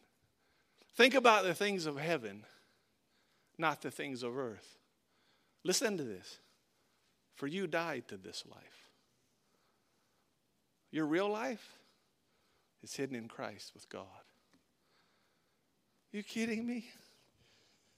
[0.96, 2.46] Think about the things of heaven,
[3.58, 4.78] not the things of earth.
[5.64, 6.40] Listen to this.
[7.36, 8.90] For you died to this life.
[10.92, 11.79] Your real life
[12.84, 14.06] is hidden in Christ with God.
[16.12, 16.86] You kidding me?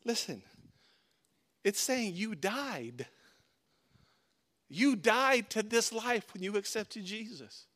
[0.04, 0.42] Listen,
[1.64, 3.08] it's saying you died.
[4.70, 7.68] You died to this life when you accepted Jesus.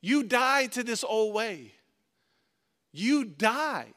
[0.00, 1.72] You died to this old way.
[2.92, 3.94] You died.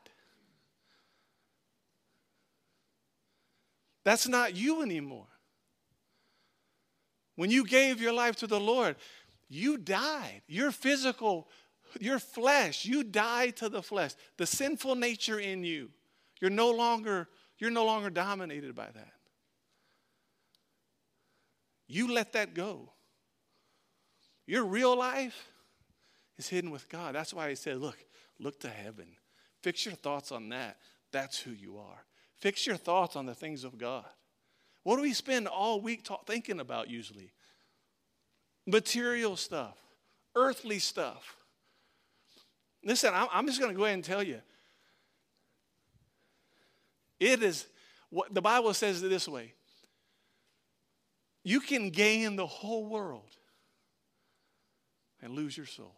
[4.04, 5.28] That's not you anymore.
[7.36, 8.96] When you gave your life to the Lord,
[9.48, 10.42] you died.
[10.48, 11.48] Your physical,
[12.00, 14.12] your flesh, you die to the flesh.
[14.38, 15.90] The sinful nature in you.
[16.40, 17.28] You're no longer,
[17.60, 19.14] you're no longer dominated by that.
[21.88, 22.94] You let that go.
[24.48, 25.50] Your real life
[26.38, 27.16] is hidden with God.
[27.16, 27.98] That's why he said, Look,
[28.40, 29.08] look to heaven.
[29.62, 30.78] Fix your thoughts on that.
[31.12, 32.06] That's who you are.
[32.40, 34.06] Fix your thoughts on the things of God.
[34.84, 37.34] What do we spend all week talk, thinking about usually?
[38.66, 39.78] Material stuff,
[40.36, 41.36] earthly stuff.
[42.84, 44.42] Listen, I'm just going to go ahead and tell you.
[47.20, 47.68] It is
[48.10, 49.54] what the Bible says it this way
[51.44, 53.36] you can gain the whole world
[55.22, 55.96] and lose your soul.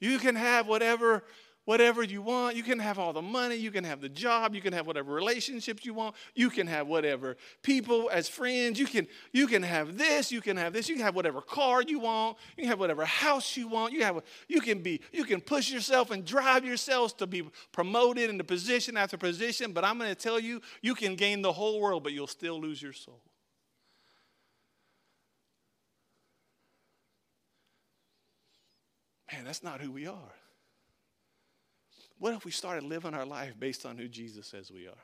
[0.00, 1.24] You can have whatever
[1.64, 2.56] whatever you want.
[2.56, 5.12] You can have all the money, you can have the job, you can have whatever
[5.12, 9.96] relationships you want, you can have whatever people as friends, you can you can have
[9.96, 12.80] this, you can have this, you can have whatever car you want, you can have
[12.80, 16.64] whatever house you want, you have you can be you can push yourself and drive
[16.64, 17.42] yourselves to be
[17.72, 21.52] promoted into position after position, but I'm going to tell you you can gain the
[21.52, 23.20] whole world but you'll still lose your soul.
[29.32, 30.43] Man, that's not who we are.
[32.18, 34.94] What if we started living our life based on who Jesus says we are?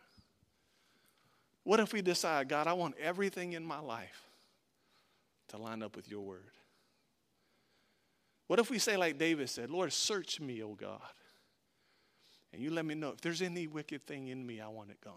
[1.64, 4.24] What if we decide, God, I want everything in my life
[5.48, 6.52] to line up with your word?
[8.46, 11.00] What if we say, like David said, Lord, search me, O God,
[12.52, 15.00] and you let me know if there's any wicked thing in me, I want it
[15.00, 15.14] gone.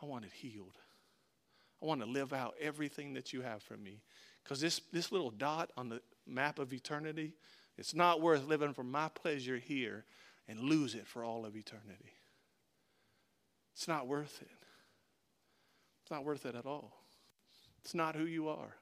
[0.00, 0.78] I want it healed.
[1.82, 4.02] I want to live out everything that you have for me.
[4.42, 7.32] Because this, this little dot on the map of eternity,
[7.76, 10.04] it's not worth living for my pleasure here
[10.48, 12.12] and lose it for all of eternity.
[13.74, 14.48] It's not worth it.
[16.02, 16.92] It's not worth it at all.
[17.82, 18.76] It's not who you are.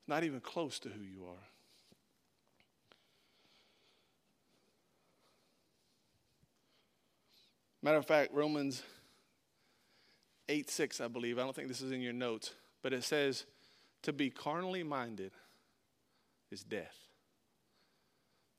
[0.00, 1.44] It's not even close to who you are.
[7.82, 8.82] Matter of fact, Romans
[10.48, 11.38] 8 6, I believe.
[11.38, 12.52] I don't think this is in your notes,
[12.82, 13.46] but it says,
[14.02, 15.32] to be carnally minded
[16.50, 16.96] is death.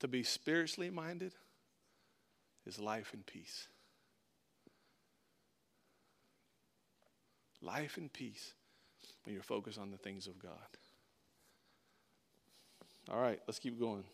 [0.00, 1.34] To be spiritually minded
[2.68, 3.66] is life and peace.
[7.62, 8.52] Life and peace
[9.24, 10.52] when you're focused on the things of God.
[13.10, 14.04] All right, let's keep going.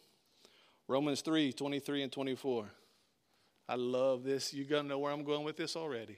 [0.86, 2.70] Romans 3 23 and 24.
[3.68, 4.55] I love this.
[4.55, 6.16] You're going to know where I'm going with this already,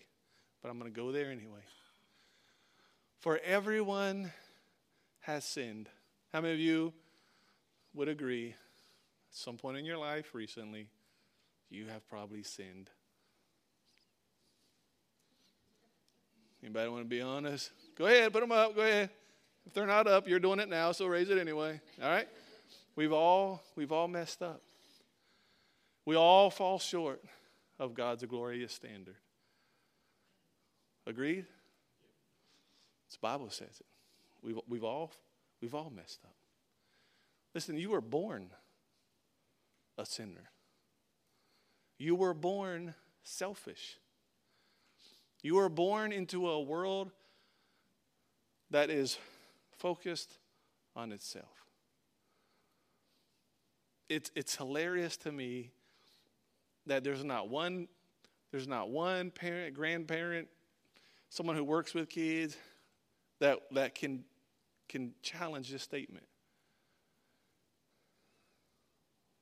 [0.62, 1.64] but I'm going to go there anyway.
[3.18, 4.32] For everyone
[5.20, 5.88] has sinned.
[6.32, 6.92] How many of you
[7.94, 8.54] would agree at
[9.30, 10.88] some point in your life recently
[11.70, 12.90] you have probably sinned?
[16.62, 17.70] Anybody want to be honest?
[17.96, 18.74] Go ahead, put them up.
[18.74, 19.10] Go ahead.
[19.66, 21.80] If they're not up, you're doing it now, so raise it anyway.
[22.02, 22.28] All right?
[22.94, 24.62] We've all we've all messed up.
[26.04, 27.22] We all fall short
[27.78, 29.16] of God's glorious standard.
[31.06, 31.46] Agreed?
[33.10, 33.86] The Bible says it.
[34.42, 35.12] We've, we've, all,
[35.60, 36.34] we've all messed up.
[37.54, 38.50] Listen, you were born
[39.98, 40.50] a sinner.
[41.98, 43.98] You were born selfish.
[45.42, 47.10] You were born into a world
[48.70, 49.18] that is
[49.78, 50.38] focused
[50.94, 51.64] on itself.
[54.08, 55.70] It's, it's hilarious to me
[56.86, 57.88] that there's not one
[58.52, 60.48] there's not one parent, grandparent,
[61.28, 62.56] someone who works with kids
[63.40, 64.24] that, that can
[64.88, 66.26] can challenge this statement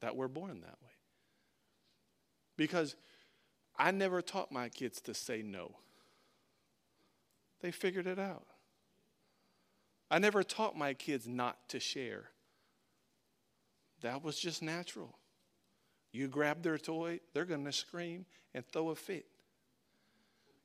[0.00, 0.83] that we're born that way.
[2.56, 2.96] Because
[3.76, 5.72] I never taught my kids to say no,
[7.60, 8.46] they figured it out.
[10.10, 12.30] I never taught my kids not to share.
[14.02, 15.18] That was just natural.
[16.12, 19.26] You grab their toy, they're going to scream and throw a fit.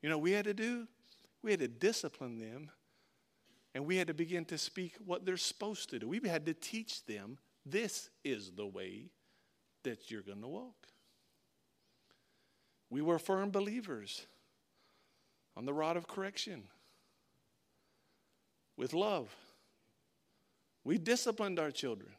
[0.01, 0.87] You know, we had to do,
[1.41, 2.69] we had to discipline them
[3.73, 6.07] and we had to begin to speak what they're supposed to do.
[6.07, 9.05] We had to teach them this is the way
[9.83, 10.87] that you're going to walk.
[12.89, 14.25] We were firm believers
[15.55, 16.63] on the rod of correction
[18.77, 19.35] with love.
[20.83, 22.11] We disciplined our children.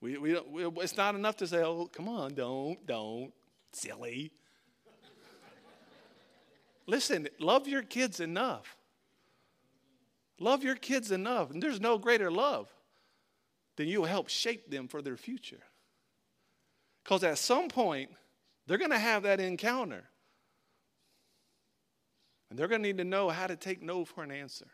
[0.00, 3.32] We, we, we, it's not enough to say, oh, come on, don't, don't,
[3.72, 4.32] silly.
[6.86, 8.76] Listen, love your kids enough
[10.40, 12.66] Love your kids enough, and there's no greater love
[13.76, 15.60] than you'll help shape them for their future.
[17.02, 18.10] Because at some point,
[18.66, 20.04] they're going to have that encounter.
[22.48, 24.66] And they're going to need to know how to take no for an answer.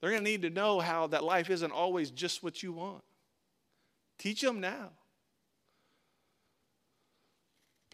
[0.00, 3.02] They're going to need to know how that life isn't always just what you want.
[4.18, 4.90] Teach them now.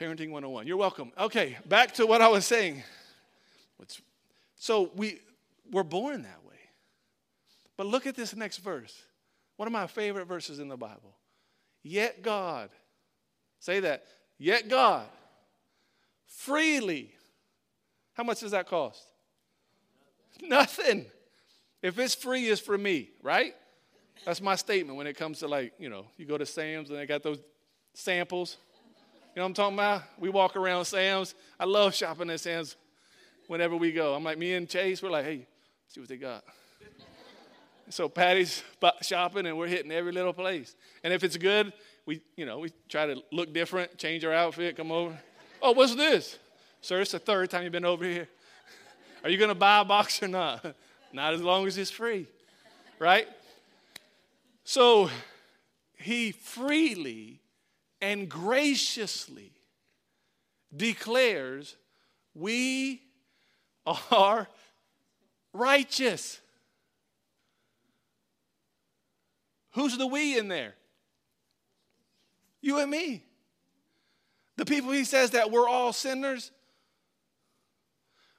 [0.01, 0.67] Parenting 101.
[0.67, 1.13] You're welcome.
[1.19, 2.83] Okay, back to what I was saying.
[4.57, 5.21] So we,
[5.71, 6.57] we're born that way.
[7.77, 9.03] But look at this next verse.
[9.57, 11.17] One of my favorite verses in the Bible.
[11.83, 12.71] Yet God,
[13.63, 14.03] say that,
[14.39, 15.07] yet God,
[16.27, 17.15] freely.
[18.15, 19.01] How much does that cost?
[20.43, 21.07] Nothing.
[21.81, 23.55] If it's free, it's for me, right?
[24.27, 26.99] That's my statement when it comes to like, you know, you go to Sam's and
[26.99, 27.39] they got those
[27.95, 28.57] samples.
[29.35, 30.03] You know what I'm talking about?
[30.19, 31.35] We walk around Sam's.
[31.59, 32.77] I love shopping at Sam's
[33.47, 34.15] whenever we go.
[34.15, 35.47] I'm like, me and Chase, we're like, hey,
[35.87, 36.43] see what they got.
[37.91, 38.63] So Patty's
[39.03, 40.75] shopping, and we're hitting every little place.
[41.05, 41.73] And if it's good,
[42.07, 45.19] we, you know, we try to look different, change our outfit, come over.
[45.61, 46.39] Oh, what's this?
[46.81, 48.29] Sir, it's the third time you've been over here.
[49.25, 50.65] Are you going to buy a box or not?
[51.13, 52.27] Not as long as it's free,
[52.99, 53.29] right?
[54.65, 55.11] So
[55.97, 57.41] he freely
[58.01, 59.53] and graciously
[60.75, 61.77] declares
[62.35, 63.03] we
[63.87, 64.49] are
[65.53, 66.41] righteous.
[69.73, 70.75] Who's the we in there?
[72.63, 73.25] You and me.
[74.57, 76.51] The people he says that we're all sinners.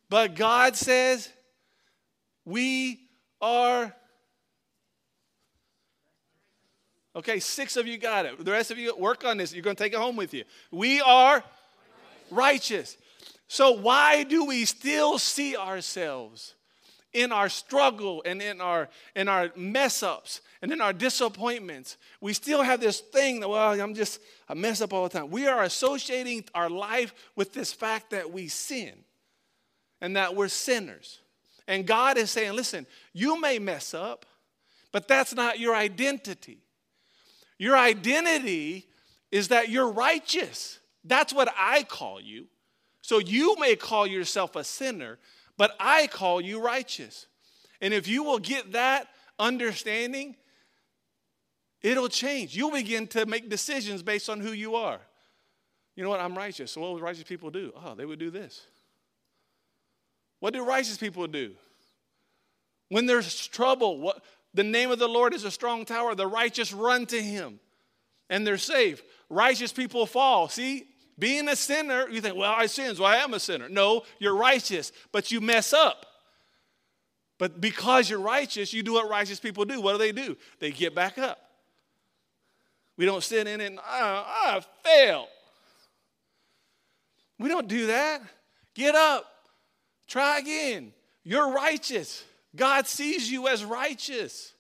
[0.10, 1.30] But God says
[2.46, 3.02] We
[3.42, 3.94] are.
[7.16, 8.44] Okay, six of you got it.
[8.44, 9.54] The rest of you work on this.
[9.54, 10.46] You're going to take it home with you.
[10.72, 11.44] We are
[12.32, 12.98] righteous.
[13.48, 16.56] So, why do we still see ourselves
[17.14, 21.98] in our struggle and in our, in our mess ups and in our disappointments?
[22.22, 25.30] We still have this thing that, well, I'm just, I mess up all the time.
[25.30, 28.94] We are associating our life with this fact that we sin
[30.02, 31.20] and that we're sinners.
[31.68, 34.26] And God is saying, listen, you may mess up,
[34.92, 36.60] but that's not your identity.
[37.58, 38.88] Your identity
[39.32, 40.80] is that you're righteous.
[41.04, 42.48] That's what I call you.
[43.02, 45.20] So you may call yourself a sinner,
[45.64, 47.26] but I call you righteous.
[47.80, 49.08] And if you will get that
[49.40, 50.36] understanding,
[51.82, 52.54] it'll change.
[52.54, 55.00] You'll begin to make decisions based on who you are.
[55.96, 56.20] You know what?
[56.20, 56.72] I'm righteous.
[56.74, 57.72] So what would righteous people do?
[57.78, 58.60] Oh, they would do this.
[60.42, 61.54] What do righteous people do?
[62.90, 64.22] When there's trouble, what
[64.54, 66.14] the name of the Lord is a strong tower.
[66.14, 67.62] The righteous run to him
[68.30, 69.02] and they're safe.
[69.30, 70.50] Righteous people fall.
[70.50, 70.88] See,
[71.18, 73.70] being a sinner, you think, well, I sin, so I am a sinner.
[73.70, 76.06] No, you're righteous, but you mess up.
[77.38, 79.82] But because you're righteous, you do what righteous people do.
[79.82, 80.38] What do they do?
[80.60, 81.40] They get back up.
[82.98, 85.28] We don't sit in it and, oh, I failed.
[87.40, 88.22] We don't do that.
[88.76, 89.26] Get up.
[90.08, 90.94] Try again.
[91.24, 92.24] You're righteous.
[92.56, 94.54] God sees you as righteous.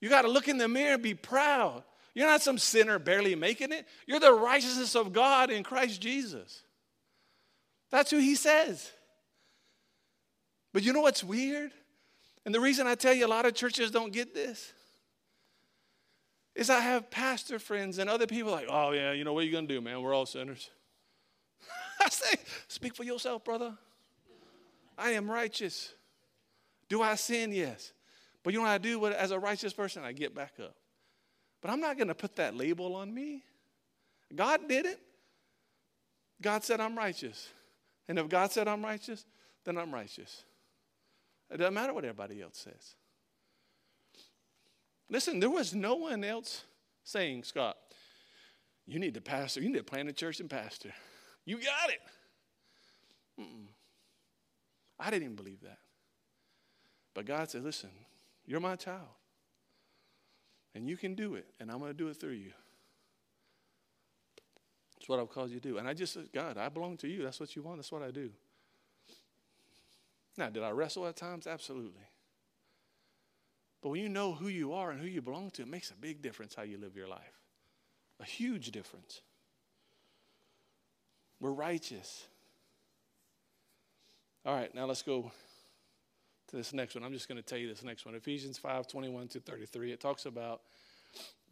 [0.00, 1.84] You got to look in the mirror and be proud.
[2.14, 3.86] You're not some sinner barely making it.
[4.06, 6.62] You're the righteousness of God in Christ Jesus.
[7.90, 8.90] That's who he says.
[10.72, 11.72] But you know what's weird?
[12.44, 14.72] And the reason I tell you a lot of churches don't get this
[16.54, 19.46] is I have pastor friends and other people like, oh, yeah, you know, what are
[19.46, 20.02] you going to do, man?
[20.02, 20.70] We're all sinners.
[22.00, 22.36] I say,
[22.68, 23.76] speak for yourself, brother.
[24.98, 25.92] I am righteous.
[26.88, 27.52] Do I sin?
[27.52, 27.92] Yes.
[28.42, 30.02] But you know what I do as a righteous person?
[30.04, 30.74] I get back up.
[31.60, 33.44] But I'm not going to put that label on me.
[34.34, 35.00] God did it.
[36.40, 37.48] God said I'm righteous.
[38.08, 39.24] And if God said I'm righteous,
[39.64, 40.44] then I'm righteous.
[41.50, 42.94] It doesn't matter what everybody else says.
[45.08, 46.64] Listen, there was no one else
[47.04, 47.76] saying, Scott,
[48.86, 50.92] you need to pastor, you need to plant a church and pastor.
[51.44, 52.00] You got it.
[53.40, 53.66] Mm-mm.
[54.98, 55.78] I didn't even believe that.
[57.14, 57.90] But God said, listen,
[58.46, 59.08] you're my child.
[60.74, 62.52] And you can do it, and I'm going to do it through you.
[64.96, 65.78] That's what I've called you to do.
[65.78, 67.22] And I just said, God, I belong to you.
[67.22, 67.78] That's what you want.
[67.78, 68.30] That's what I do.
[70.36, 71.46] Now, did I wrestle at times?
[71.46, 72.02] Absolutely.
[73.82, 75.94] But when you know who you are and who you belong to, it makes a
[75.94, 77.40] big difference how you live your life.
[78.20, 79.22] A huge difference.
[81.40, 82.26] We're righteous.
[84.44, 85.32] All right, now let's go
[86.50, 87.04] to this next one.
[87.04, 88.14] I'm just going to tell you this next one.
[88.14, 89.92] Ephesians 5 21 to 33.
[89.92, 90.60] It talks about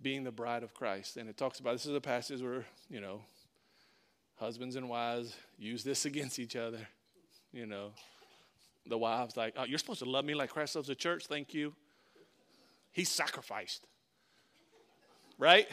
[0.01, 1.17] being the bride of Christ.
[1.17, 3.21] And it talks about this is a passage where, you know,
[4.37, 6.87] husbands and wives use this against each other.
[7.53, 7.93] You know,
[8.87, 11.27] the wives like, oh, you're supposed to love me like Christ loves the church.
[11.27, 11.75] Thank you.
[12.93, 13.87] He sacrificed.
[15.39, 15.67] Right?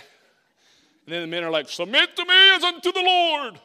[1.05, 3.59] And then the men are like, submit to me as unto the Lord.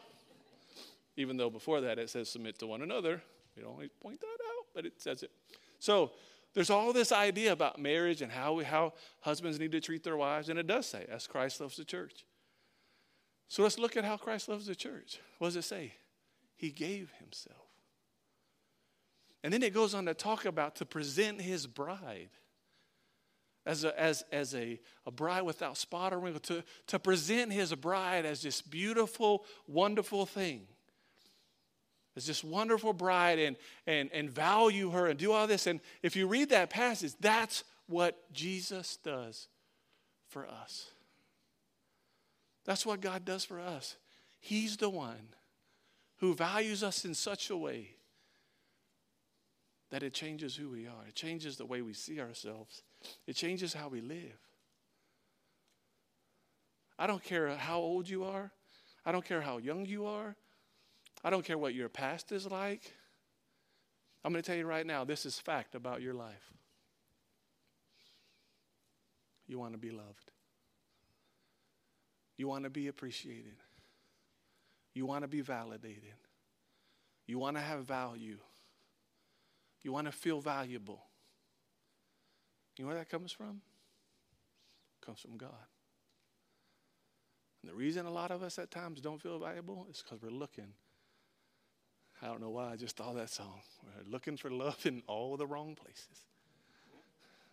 [1.17, 3.23] Even though before that it says submit to one another.
[3.57, 4.40] We don't always point that
[4.75, 5.31] but it says it.
[5.79, 6.13] So
[6.55, 10.17] there's all this idea about marriage and how, we, how husbands need to treat their
[10.17, 12.25] wives, and it does say, as Christ loves the church.
[13.49, 15.19] So let's look at how Christ loves the church.
[15.39, 15.95] What does it say?
[16.57, 17.57] He gave himself.
[19.43, 22.31] And then it goes on to talk about to present his bride
[23.65, 27.75] as a, as, as a, a bride without spot or wrinkle, to, to present his
[27.75, 30.67] bride as this beautiful, wonderful thing
[32.17, 33.57] as this wonderful bride and,
[33.87, 35.67] and, and value her and do all this.
[35.67, 39.49] And if you read that passage, that's what Jesus does
[40.29, 40.91] for us.
[42.65, 43.97] That's what God does for us.
[44.39, 45.35] He's the one
[46.19, 47.97] who values us in such a way
[49.91, 52.83] that it changes who we are, it changes the way we see ourselves,
[53.27, 54.39] it changes how we live.
[56.99, 58.53] I don't care how old you are,
[59.05, 60.37] I don't care how young you are.
[61.23, 62.95] I don't care what your past is like.
[64.25, 66.53] I'm going to tell you right now this is fact about your life.
[69.47, 70.31] You want to be loved.
[72.37, 73.57] You want to be appreciated.
[74.95, 76.15] You want to be validated.
[77.27, 78.39] You want to have value.
[79.83, 81.03] You want to feel valuable.
[82.77, 83.61] You know where that comes from?
[85.01, 85.51] It comes from God.
[87.63, 90.31] And the reason a lot of us at times don't feel valuable is because we're
[90.31, 90.73] looking
[92.23, 93.61] I don't know why I just thought that song.
[93.83, 96.25] We're looking for love in all the wrong places.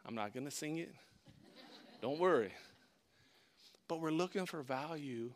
[0.05, 0.93] I'm not going to sing it.
[2.01, 2.53] Don't worry.
[3.87, 5.31] But we're looking for value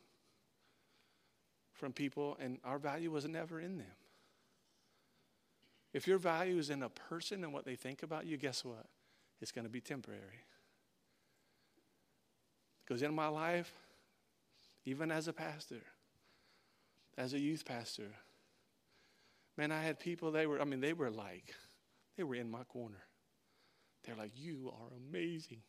[1.74, 3.88] from people, and our value was never in them.
[5.94, 8.86] If your value is in a person and what they think about you, guess what?
[9.42, 10.46] It's going to be temporary.
[12.86, 13.74] Because in my life,
[14.86, 15.82] even as a pastor,
[17.18, 18.12] as a youth pastor,
[19.58, 21.54] man, I had people, they were, I mean, they were like,
[22.18, 23.04] they were in my corner.
[24.04, 25.62] They're like, You are amazing.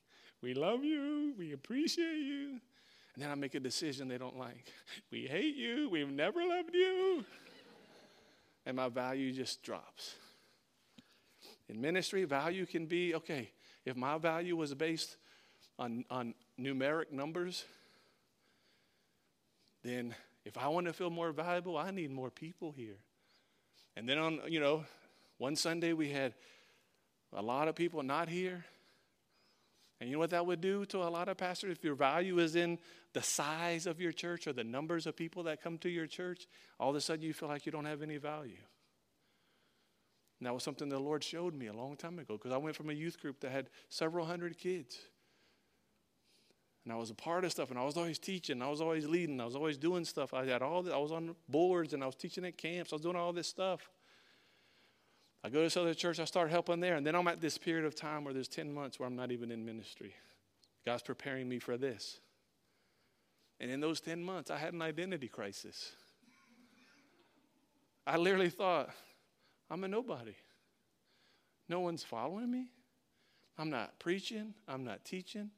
[0.43, 1.35] We love you.
[1.39, 2.61] We appreciate you.
[3.15, 4.73] And then I make a decision they don't like.
[5.11, 5.89] We hate you.
[5.91, 7.25] We've never loved you.
[8.65, 10.15] And my value just drops.
[11.69, 13.51] In ministry, value can be okay,
[13.85, 15.17] if my value was based
[15.81, 17.65] on, on numeric numbers,
[19.83, 20.15] then
[20.45, 22.99] if I want to feel more valuable, I need more people here.
[23.97, 24.85] And then on, you know,
[25.39, 26.35] one Sunday we had
[27.33, 28.65] a lot of people not here.
[30.01, 31.71] And you know what that would do to a lot of pastors?
[31.71, 32.79] If your value is in
[33.13, 36.49] the size of your church or the numbers of people that come to your church,
[36.81, 38.59] all of a sudden you feel like you don't have any value.
[40.41, 42.75] And that was something the Lord showed me a long time ago because I went
[42.75, 44.99] from a youth group that had several hundred kids.
[46.85, 49.07] And I was a part of stuff, and I was always teaching, I was always
[49.07, 50.35] leading, I was always doing stuff.
[50.35, 52.97] I had all the, I was on boards, and I was teaching at camps, I
[52.97, 53.89] was doing all this stuff.
[55.45, 57.57] I go to this other church, I start helping there, and then I'm at this
[57.57, 60.15] period of time where there's 10 months where I'm not even in ministry.
[60.85, 62.19] God's preparing me for this.
[63.61, 65.93] And in those 10 months, I had an identity crisis.
[68.05, 68.91] I literally thought,
[69.71, 70.35] I'm a nobody.
[71.69, 72.67] No one's following me.
[73.57, 74.55] I'm not preaching.
[74.67, 75.51] I'm not teaching.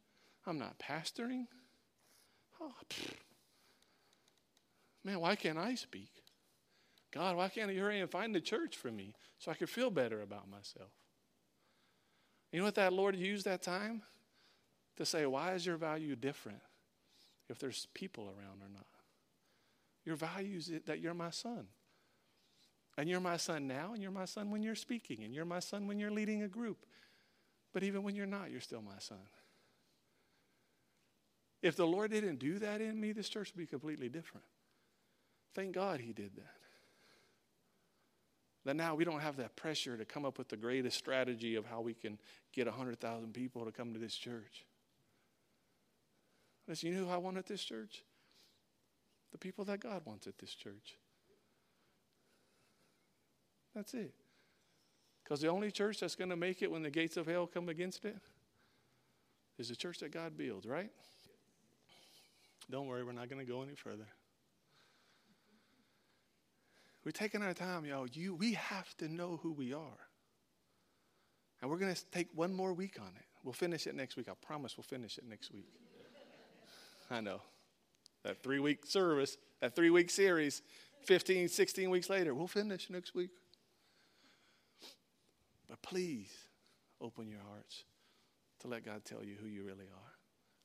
[0.46, 1.46] I'm not pastoring.
[2.60, 2.74] Oh,
[5.04, 6.10] man, why can't I speak?
[7.12, 9.90] God, why can't you hurry and find the church for me so I could feel
[9.90, 10.90] better about myself?
[12.52, 14.02] You know what that Lord used that time?
[14.96, 16.60] To say, why is your value different
[17.48, 18.86] if there's people around or not?
[20.04, 21.66] Your value is that you're my son.
[22.96, 25.58] And you're my son now, and you're my son when you're speaking, and you're my
[25.58, 26.86] son when you're leading a group.
[27.72, 29.18] But even when you're not, you're still my son.
[31.64, 34.44] If the Lord didn't do that in me, this church would be completely different.
[35.54, 36.56] Thank God he did that.
[38.66, 41.64] That now we don't have that pressure to come up with the greatest strategy of
[41.64, 42.18] how we can
[42.52, 44.66] get 100,000 people to come to this church.
[46.68, 48.04] Listen, you know who I want at this church?
[49.32, 50.98] The people that God wants at this church.
[53.74, 54.12] That's it.
[55.22, 57.70] Because the only church that's going to make it when the gates of hell come
[57.70, 58.18] against it
[59.58, 60.90] is the church that God builds, right?
[62.70, 64.06] Don't worry, we're not going to go any further.
[67.04, 68.06] We're taking our time, y'all.
[68.06, 69.98] You, we have to know who we are.
[71.60, 73.24] And we're going to take one more week on it.
[73.42, 74.28] We'll finish it next week.
[74.28, 75.66] I promise we'll finish it next week.
[77.10, 77.42] I know.
[78.22, 80.62] That three week service, that three week series,
[81.02, 83.30] 15, 16 weeks later, we'll finish next week.
[85.68, 86.32] But please
[87.02, 87.84] open your hearts
[88.60, 90.12] to let God tell you who you really are.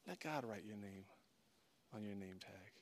[0.07, 1.03] Let God write your name
[1.93, 2.78] on your name tag.